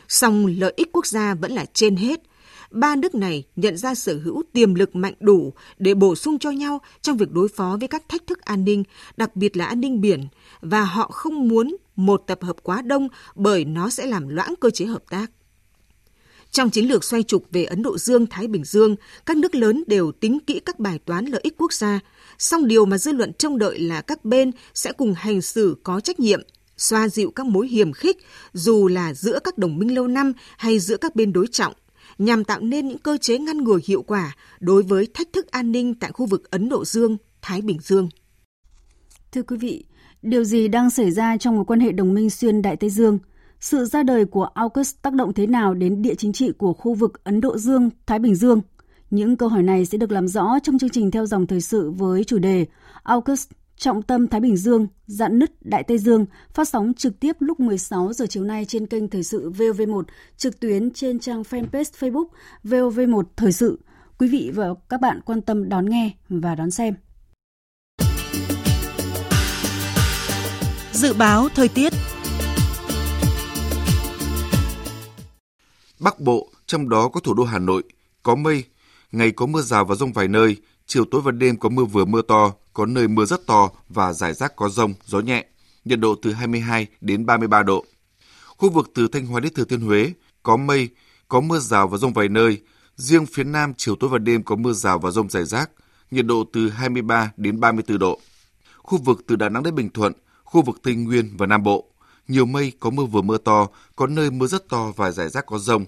Song 0.09 0.47
lợi 0.47 0.73
ích 0.77 0.93
quốc 0.93 1.07
gia 1.07 1.35
vẫn 1.35 1.53
là 1.53 1.65
trên 1.73 1.97
hết. 1.97 2.23
Ba 2.71 2.97
nước 2.97 3.15
này 3.15 3.45
nhận 3.57 3.77
ra 3.77 3.95
sở 3.95 4.19
hữu 4.25 4.43
tiềm 4.53 4.75
lực 4.75 4.97
mạnh 4.97 5.15
đủ 5.21 5.53
để 5.79 5.95
bổ 5.95 6.15
sung 6.15 6.39
cho 6.39 6.51
nhau 6.51 6.81
trong 7.03 7.17
việc 7.17 7.31
đối 7.31 7.49
phó 7.49 7.77
với 7.81 7.89
các 7.89 8.09
thách 8.09 8.27
thức 8.27 8.41
an 8.41 8.65
ninh, 8.65 8.85
đặc 9.17 9.37
biệt 9.37 9.57
là 9.57 9.65
an 9.65 9.81
ninh 9.81 10.01
biển, 10.01 10.29
và 10.61 10.85
họ 10.85 11.11
không 11.13 11.49
muốn 11.49 11.77
một 11.97 12.23
tập 12.27 12.39
hợp 12.43 12.57
quá 12.63 12.83
đông 12.83 13.09
bởi 13.35 13.65
nó 13.65 13.91
sẽ 13.91 14.07
làm 14.07 14.29
loãng 14.29 14.55
cơ 14.61 14.71
chế 14.71 14.85
hợp 14.85 15.03
tác. 15.11 15.31
Trong 16.51 16.71
chiến 16.71 16.85
lược 16.85 17.05
xoay 17.05 17.23
trục 17.23 17.45
về 17.51 17.65
Ấn 17.65 17.83
Độ 17.83 17.99
Dương-Thái 17.99 18.47
Bình 18.47 18.65
Dương, 18.65 18.97
các 19.27 19.37
nước 19.37 19.55
lớn 19.55 19.85
đều 19.87 20.13
tính 20.13 20.39
kỹ 20.47 20.61
các 20.61 20.79
bài 20.79 20.99
toán 21.05 21.27
lợi 21.27 21.41
ích 21.45 21.55
quốc 21.59 21.73
gia, 21.73 22.01
song 22.39 22.69
điều 22.69 22.87
mà 22.87 22.99
dư 22.99 23.13
luận 23.13 23.33
trông 23.33 23.59
đợi 23.59 23.79
là 23.79 24.01
các 24.01 24.25
bên 24.25 24.51
sẽ 24.75 24.93
cùng 24.93 25.15
hành 25.15 25.43
xử 25.43 25.77
có 25.83 26.01
trách 26.01 26.21
nhiệm, 26.21 26.41
xoa 26.77 27.09
dịu 27.09 27.31
các 27.31 27.47
mối 27.47 27.69
hiểm 27.69 27.93
khích 27.93 28.17
dù 28.53 28.89
là 28.89 29.15
giữa 29.15 29.39
các 29.45 29.59
đồng 29.59 29.79
minh 29.79 29.95
lâu 29.95 30.07
năm 30.07 30.33
hay 30.57 30.79
giữa 30.79 30.97
các 30.97 31.17
bên 31.17 31.33
đối 31.33 31.47
trọng, 31.47 31.73
nhằm 32.19 32.45
tạo 32.45 32.61
nên 32.61 32.89
những 32.89 32.99
cơ 32.99 33.19
chế 33.21 33.39
ngăn 33.39 33.65
ngừa 33.65 33.79
hiệu 33.85 34.03
quả 34.03 34.37
đối 34.61 34.83
với 34.83 35.07
thách 35.15 35.33
thức 35.33 35.51
an 35.51 35.73
ninh 35.73 35.95
tại 35.95 36.13
khu 36.13 36.27
vực 36.27 36.51
Ấn 36.51 36.69
Độ 36.69 36.85
Dương-Thái 36.85 37.61
Bình 37.63 37.79
Dương. 37.83 38.09
Thưa 39.33 39.43
quý 39.43 39.57
vị, 39.57 39.85
điều 40.23 40.45
gì 40.45 40.69
đang 40.69 40.91
xảy 40.91 41.11
ra 41.11 41.37
trong 41.37 41.57
mối 41.57 41.65
quan 41.65 41.81
hệ 41.81 41.93
đồng 41.93 42.15
minh 42.15 42.31
xuyên 42.31 42.63
Đại 42.63 42.77
Tây 42.77 42.91
Dương– 42.91 43.19
sự 43.61 43.85
ra 43.85 44.03
đời 44.03 44.25
của 44.25 44.45
AUKUS 44.45 44.95
tác 45.03 45.13
động 45.15 45.33
thế 45.33 45.47
nào 45.47 45.75
đến 45.75 46.03
địa 46.03 46.15
chính 46.15 46.33
trị 46.33 46.53
của 46.59 46.73
khu 46.73 46.95
vực 46.95 47.25
Ấn 47.25 47.41
Độ 47.41 47.59
Dương, 47.59 47.91
Thái 48.07 48.19
Bình 48.19 48.35
Dương? 48.35 48.61
Những 49.11 49.37
câu 49.37 49.49
hỏi 49.49 49.63
này 49.63 49.87
sẽ 49.87 49.99
được 49.99 50.13
làm 50.13 50.29
rõ 50.29 50.59
trong 50.63 50.79
chương 50.79 50.91
trình 50.91 51.11
theo 51.11 51.27
dòng 51.27 51.47
thời 51.47 51.61
sự 51.61 51.91
với 51.91 52.25
chủ 52.25 52.39
đề 52.39 52.67
AUKUS 53.03 53.47
trọng 53.77 54.03
tâm 54.03 54.27
Thái 54.27 54.41
Bình 54.41 54.57
Dương, 54.57 54.87
dạn 55.07 55.39
nứt 55.39 55.67
Đại 55.67 55.83
Tây 55.83 55.99
Dương, 55.99 56.27
phát 56.55 56.69
sóng 56.69 56.95
trực 56.95 57.21
tiếp 57.21 57.37
lúc 57.39 57.61
16 57.61 58.13
giờ 58.13 58.27
chiều 58.27 58.45
nay 58.45 58.65
trên 58.65 58.87
kênh 58.87 59.09
Thời 59.09 59.23
sự 59.23 59.51
VOV1, 59.51 60.03
trực 60.37 60.61
tuyến 60.61 60.91
trên 60.91 61.19
trang 61.19 61.43
fanpage 61.43 61.85
Facebook 61.99 62.27
VOV1 62.65 63.23
Thời 63.37 63.53
sự. 63.53 63.79
Quý 64.19 64.29
vị 64.29 64.51
và 64.55 64.69
các 64.89 65.01
bạn 65.01 65.21
quan 65.25 65.41
tâm 65.41 65.69
đón 65.69 65.91
nghe 65.91 66.11
và 66.29 66.55
đón 66.55 66.71
xem. 66.71 66.95
Dự 70.93 71.13
báo 71.13 71.49
thời 71.55 71.69
tiết 71.69 71.93
Bắc 76.01 76.21
Bộ, 76.21 76.49
trong 76.67 76.89
đó 76.89 77.09
có 77.09 77.21
thủ 77.21 77.35
đô 77.35 77.45
Hà 77.45 77.59
Nội, 77.59 77.83
có 78.23 78.35
mây, 78.35 78.65
ngày 79.13 79.31
có 79.31 79.47
mưa 79.47 79.63
rào 79.63 79.85
và 79.85 79.95
rông 79.95 80.13
vài 80.13 80.29
nơi, 80.29 80.57
chiều 80.87 81.05
tối 81.05 81.21
và 81.25 81.33
đêm 81.33 81.57
có 81.57 81.69
mưa 81.69 81.85
vừa 81.85 82.05
mưa 82.05 82.23
to, 82.23 82.53
có 82.73 82.87
nơi 82.87 83.09
mưa 83.09 83.25
rất 83.25 83.47
to 83.47 83.71
và 83.89 84.13
rải 84.13 84.35
rác 84.35 84.57
có 84.57 84.69
rông, 84.69 84.95
gió 85.05 85.21
nhẹ, 85.21 85.47
nhiệt 85.85 86.01
độ 86.01 86.15
từ 86.23 86.33
22 86.33 86.87
đến 87.01 87.27
33 87.27 87.63
độ. 87.63 87.85
Khu 88.47 88.71
vực 88.71 88.91
từ 88.95 89.09
Thanh 89.09 89.27
Hóa 89.27 89.41
đến 89.41 89.55
Thừa 89.55 89.65
Thiên 89.65 89.81
Huế 89.81 90.13
có 90.43 90.57
mây, 90.57 90.89
có 91.29 91.41
mưa 91.41 91.59
rào 91.59 91.89
và 91.89 91.99
rông 91.99 92.13
vài 92.13 92.29
nơi, 92.29 92.61
riêng 92.97 93.27
phía 93.27 93.45
Nam 93.45 93.73
chiều 93.77 93.97
tối 93.97 94.11
và 94.11 94.19
đêm 94.19 94.43
có 94.43 94.57
mưa 94.57 94.73
rào 94.73 94.99
và 94.99 95.11
rông 95.11 95.31
rải 95.31 95.45
rác, 95.45 95.71
nhiệt 96.11 96.27
độ 96.27 96.45
từ 96.53 96.69
23 96.69 97.33
đến 97.37 97.61
34 97.61 97.99
độ. 97.99 98.21
Khu 98.77 98.99
vực 98.99 99.21
từ 99.27 99.37
Đà 99.37 99.49
Nẵng 99.49 99.63
đến 99.63 99.75
Bình 99.75 99.91
Thuận, 99.91 100.13
khu 100.45 100.63
vực 100.63 100.81
Tây 100.83 100.95
Nguyên 100.95 101.37
và 101.37 101.47
Nam 101.47 101.63
Bộ 101.63 101.85
nhiều 102.29 102.47
mây, 102.47 102.73
có 102.81 102.91
mưa 102.91 103.05
vừa 103.05 103.23
mưa 103.23 103.39
to, 103.39 103.69
có 103.97 104.07
nơi 104.07 104.31
mưa 104.31 104.47
rất 104.47 104.69
to 104.69 104.93
và 104.97 105.11
rải 105.11 105.29
rác 105.29 105.47
có 105.47 105.59
rông. 105.59 105.85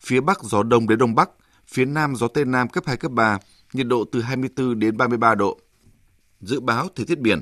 Phía 0.00 0.20
Bắc 0.20 0.42
gió 0.42 0.62
đông 0.62 0.88
đến 0.88 0.98
đông 0.98 1.14
bắc, 1.14 1.30
phía 1.68 1.84
Nam 1.84 2.16
gió 2.16 2.28
Tây 2.28 2.44
Nam 2.44 2.68
cấp 2.68 2.84
2, 2.86 2.96
cấp 2.96 3.12
3, 3.12 3.38
nhiệt 3.72 3.86
độ 3.86 4.04
từ 4.12 4.22
24 4.22 4.78
đến 4.78 4.96
33 4.96 5.34
độ. 5.34 5.58
Dự 6.40 6.60
báo 6.60 6.88
thời 6.96 7.06
tiết 7.06 7.18
biển. 7.18 7.40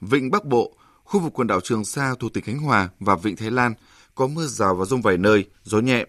Vịnh 0.00 0.30
Bắc 0.30 0.44
Bộ, 0.44 0.76
khu 1.04 1.20
vực 1.20 1.32
quần 1.32 1.46
đảo 1.46 1.60
Trường 1.60 1.84
Sa 1.84 2.14
thuộc 2.20 2.32
tỉnh 2.32 2.44
Khánh 2.44 2.58
Hòa 2.58 2.88
và 3.00 3.16
Vịnh 3.16 3.36
Thái 3.36 3.50
Lan 3.50 3.74
có 4.14 4.26
mưa 4.26 4.46
rào 4.46 4.74
và 4.74 4.84
rông 4.84 5.02
vài 5.02 5.16
nơi, 5.16 5.44
gió 5.64 5.78
nhẹ. 5.78 6.06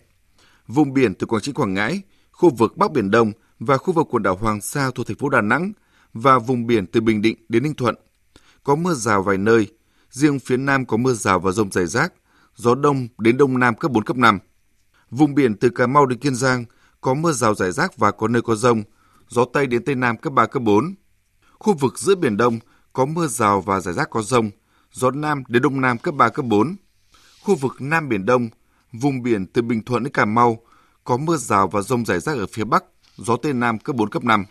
Vùng 0.67 0.93
biển 0.93 1.15
từ 1.15 1.28
Quảng 1.28 1.41
Trị 1.41 1.52
Quảng 1.52 1.74
Ngãi, 1.74 2.02
khu 2.32 2.50
vực 2.50 2.78
Bắc 2.78 2.91
Biển 2.91 3.12
Đông 3.12 3.32
và 3.60 3.78
khu 3.78 3.93
vực 3.93 4.08
quần 4.10 4.24
đảo 4.24 4.36
Hoàng 4.36 4.62
Sa 4.62 4.91
thuộc 4.95 5.08
thành 5.08 5.17
phố 5.17 5.30
Đà 5.30 5.41
Nẵng 5.41 5.71
và 6.13 6.39
vùng 6.39 6.67
biển 6.67 6.88
từ 6.88 7.02
Bình 7.02 7.21
Định 7.21 7.38
đến 7.50 7.63
Ninh 7.63 7.76
Thuận. 7.76 7.95
Có 8.63 8.76
mưa 8.76 8.93
rào 8.93 9.24
vài 9.24 9.38
nơi, 9.38 9.67
riêng 10.12 10.39
phía 10.39 10.58
Nam 10.58 10.86
có 10.86 10.97
mưa 10.97 11.13
rào 11.13 11.39
và 11.39 11.52
rông 11.52 11.71
rải 11.71 11.88
rác, 11.88 12.13
gió 12.56 12.76
đông 12.76 13.08
đến 13.17 13.38
đông 13.38 13.60
nam 13.60 13.76
cấp 13.76 13.91
4, 13.91 14.04
cấp 14.04 14.17
5. 14.17 14.39
Vùng 15.10 15.36
biển 15.36 15.56
từ 15.56 15.69
Cà 15.69 15.88
Mau 15.88 16.06
đến 16.06 16.19
Kiên 16.19 16.36
Giang 16.36 16.65
có 17.02 17.13
mưa 17.13 17.32
rào 17.32 17.56
rải 17.56 17.71
rác 17.71 17.97
và 17.97 18.12
có 18.12 18.28
nơi 18.28 18.41
có 18.41 18.56
rông, 18.56 18.84
gió 19.28 19.45
Tây 19.54 19.67
đến 19.67 19.86
Tây 19.86 19.95
Nam 19.95 20.17
cấp 20.17 20.34
3, 20.34 20.45
cấp 20.45 20.63
4. 20.63 20.95
Khu 21.60 21.74
vực 21.74 22.00
giữa 22.00 22.15
Biển 22.15 22.38
Đông 22.38 22.60
có 22.93 23.06
mưa 23.06 23.28
rào 23.28 23.62
và 23.62 23.80
rải 23.80 23.93
rác 23.93 24.10
có 24.10 24.21
rông, 24.21 24.52
gió 24.91 25.12
Nam 25.12 25.43
đến 25.47 25.62
Đông 25.62 25.82
Nam 25.82 25.97
cấp 25.97 26.15
3, 26.15 26.30
cấp 26.30 26.45
4. 26.45 26.76
Khu 27.43 27.56
vực 27.56 27.76
Nam 27.80 28.10
Biển 28.10 28.26
Đông, 28.26 28.50
vùng 28.93 29.24
biển 29.24 29.45
từ 29.45 29.62
Bình 29.62 29.84
Thuận 29.84 30.04
đến 30.04 30.13
Cà 30.13 30.26
Mau 30.26 30.60
có 31.04 31.17
mưa 31.17 31.38
rào 31.38 31.67
và 31.67 31.82
rông 31.82 32.06
rải 32.06 32.19
rác 32.19 32.38
ở 32.38 32.47
phía 32.47 32.63
Bắc, 32.63 32.84
gió 33.17 33.38
Tây 33.38 33.54
Nam 33.54 33.80
cấp 33.80 33.95
4, 33.95 34.10
cấp 34.10 34.24
5. 34.24 34.45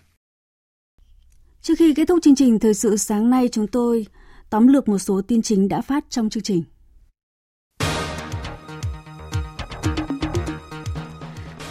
Trước 1.62 1.74
khi 1.78 1.94
kết 1.94 2.08
thúc 2.08 2.18
chương 2.22 2.34
trình 2.34 2.58
thời 2.58 2.74
sự 2.74 2.96
sáng 2.96 3.30
nay, 3.30 3.48
chúng 3.52 3.66
tôi 3.66 4.06
tóm 4.50 4.66
lược 4.66 4.88
một 4.88 4.98
số 4.98 5.20
tin 5.28 5.42
chính 5.42 5.68
đã 5.68 5.80
phát 5.80 6.04
trong 6.10 6.30
chương 6.30 6.42
trình. 6.42 6.62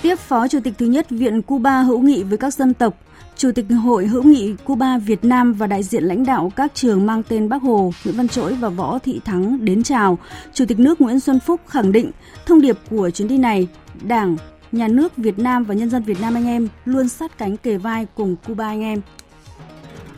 Tiếp 0.02 0.16
Phó 0.16 0.48
Chủ 0.48 0.60
tịch 0.64 0.74
thứ 0.78 0.86
nhất 0.86 1.10
Viện 1.10 1.42
Cuba 1.42 1.82
hữu 1.82 2.00
nghị 2.00 2.24
với 2.24 2.38
các 2.38 2.54
dân 2.54 2.74
tộc, 2.74 2.98
Chủ 3.36 3.52
tịch 3.56 3.66
Hội 3.84 4.08
hữu 4.08 4.24
nghị 4.24 4.56
Cuba 4.66 4.98
Việt 4.98 5.26
Nam 5.26 5.54
và 5.54 5.68
đại 5.68 5.84
diện 5.84 6.04
lãnh 6.04 6.26
đạo 6.26 6.52
các 6.56 6.72
trường 6.76 7.06
mang 7.06 7.24
tên 7.30 7.50
Bác 7.50 7.62
Hồ, 7.62 7.92
Nguyễn 8.06 8.18
Văn 8.18 8.28
Trỗi 8.28 8.54
và 8.54 8.70
Võ 8.70 9.00
Thị 9.00 9.22
Thắng 9.26 9.66
đến 9.66 9.84
chào. 9.84 10.18
Chủ 10.54 10.66
tịch 10.66 10.80
nước 10.80 11.02
Nguyễn 11.02 11.20
Xuân 11.20 11.40
Phúc 11.40 11.62
khẳng 11.68 11.92
định 11.92 12.12
thông 12.46 12.62
điệp 12.62 12.78
của 12.90 13.10
chuyến 13.10 13.28
đi 13.28 13.38
này, 13.38 13.68
Đảng, 14.02 14.38
Nhà 14.72 14.88
nước 14.88 15.18
Việt 15.18 15.40
Nam 15.40 15.64
và 15.64 15.74
nhân 15.74 15.90
dân 15.90 16.04
Việt 16.04 16.22
Nam 16.22 16.34
anh 16.36 16.46
em 16.46 16.68
luôn 16.86 17.10
sát 17.10 17.38
cánh 17.38 17.58
kề 17.58 17.78
vai 17.78 18.08
cùng 18.16 18.36
Cuba 18.48 18.68
anh 18.68 18.82
em. 18.82 19.02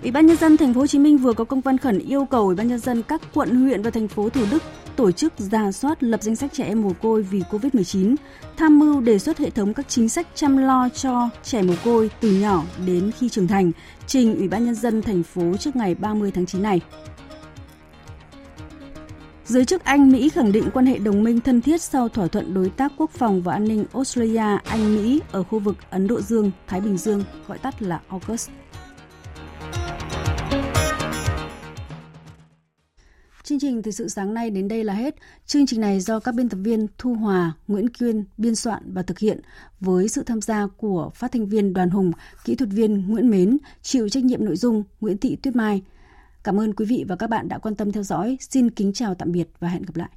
Ủy 0.02 0.12
ban 0.12 0.26
nhân 0.26 0.38
dân 0.38 0.58
thành 0.58 0.74
phố 0.74 0.80
Hồ 0.80 0.88
Chí 0.88 1.00
Minh 1.00 1.18
vừa 1.18 1.34
có 1.34 1.44
công 1.44 1.62
văn 1.62 1.78
khẩn 1.78 2.00
yêu 2.00 2.26
cầu 2.26 2.46
Ủy 2.46 2.56
ban 2.56 2.68
nhân 2.68 2.80
dân 2.80 3.04
các 3.04 3.22
quận, 3.34 3.56
huyện 3.56 3.82
và 3.82 3.90
thành 3.90 4.08
phố 4.08 4.30
Thủ 4.30 4.46
Đức 4.52 4.64
tổ 4.96 5.12
chức 5.12 5.34
ra 5.38 5.72
soát 5.72 6.04
lập 6.04 6.24
danh 6.24 6.36
sách 6.36 6.54
trẻ 6.54 6.64
em 6.64 6.82
mồ 6.82 6.94
côi 7.02 7.22
vì 7.24 7.42
Covid-19, 7.52 8.16
tham 8.58 8.80
mưu 8.80 9.02
đề 9.02 9.20
xuất 9.20 9.38
hệ 9.38 9.50
thống 9.50 9.74
các 9.74 9.90
chính 9.90 10.10
sách 10.10 10.28
chăm 10.36 10.58
lo 10.58 10.90
cho 10.90 11.30
trẻ 11.44 11.62
mồ 11.62 11.74
côi 11.86 12.10
từ 12.20 12.32
nhỏ 12.32 12.64
đến 12.86 13.12
khi 13.20 13.30
trưởng 13.30 13.48
thành, 13.48 13.72
trình 14.08 14.36
Ủy 14.38 14.48
ban 14.48 14.66
nhân 14.66 14.76
dân 14.76 15.02
thành 15.02 15.24
phố 15.24 15.58
trước 15.60 15.76
ngày 15.76 15.96
30 15.96 16.32
tháng 16.32 16.46
9 16.46 16.62
này. 16.62 16.82
Giới 19.46 19.66
chức 19.66 19.84
Anh, 19.84 20.12
Mỹ 20.12 20.30
khẳng 20.30 20.52
định 20.52 20.70
quan 20.74 20.86
hệ 20.86 20.98
đồng 20.98 21.24
minh 21.24 21.40
thân 21.40 21.62
thiết 21.62 21.82
sau 21.82 22.10
thỏa 22.10 22.28
thuận 22.28 22.54
đối 22.54 22.70
tác 22.70 22.92
quốc 22.98 23.12
phòng 23.12 23.42
và 23.42 23.54
an 23.54 23.68
ninh 23.68 23.86
Australia, 23.94 24.58
Anh, 24.66 24.96
Mỹ 24.96 25.22
ở 25.32 25.44
khu 25.44 25.60
vực 25.60 25.76
Ấn 25.90 26.08
Độ 26.08 26.22
Dương, 26.22 26.52
Thái 26.68 26.82
Bình 26.82 26.98
Dương, 26.98 27.24
gọi 27.48 27.58
tắt 27.58 27.82
là 27.82 28.00
AUKUS. 28.08 28.50
Chương 33.52 33.60
trình 33.60 33.84
thời 33.84 33.94
sự 33.94 34.08
sáng 34.08 34.34
nay 34.34 34.50
đến 34.50 34.68
đây 34.68 34.84
là 34.84 34.94
hết. 34.94 35.16
Chương 35.46 35.66
trình 35.66 35.82
này 35.82 36.00
do 36.00 36.20
các 36.20 36.36
biên 36.36 36.50
tập 36.50 36.58
viên 36.64 36.88
Thu 36.98 37.14
Hòa, 37.14 37.54
Nguyễn 37.68 37.90
Quyên 37.90 38.24
biên 38.38 38.56
soạn 38.56 38.94
và 38.94 39.02
thực 39.02 39.20
hiện 39.20 39.40
với 39.80 40.08
sự 40.08 40.24
tham 40.24 40.42
gia 40.42 40.68
của 40.78 41.12
phát 41.16 41.32
thanh 41.32 41.46
viên 41.46 41.74
Đoàn 41.74 41.90
Hùng, 41.90 42.12
kỹ 42.46 42.56
thuật 42.56 42.70
viên 42.70 43.08
Nguyễn 43.08 43.30
Mến, 43.30 43.58
chịu 43.82 44.10
trách 44.10 44.24
nhiệm 44.24 44.46
nội 44.46 44.56
dung 44.56 44.84
Nguyễn 45.02 45.18
Thị 45.18 45.36
Tuyết 45.36 45.56
Mai. 45.56 45.82
Cảm 46.44 46.60
ơn 46.60 46.74
quý 46.74 46.86
vị 46.86 47.06
và 47.08 47.16
các 47.16 47.30
bạn 47.30 47.48
đã 47.48 47.58
quan 47.58 47.76
tâm 47.76 47.92
theo 47.92 48.04
dõi. 48.04 48.38
Xin 48.42 48.70
kính 48.70 48.94
chào 48.94 49.16
tạm 49.16 49.32
biệt 49.32 49.48
và 49.60 49.68
hẹn 49.68 49.82
gặp 49.82 49.96
lại. 49.96 50.10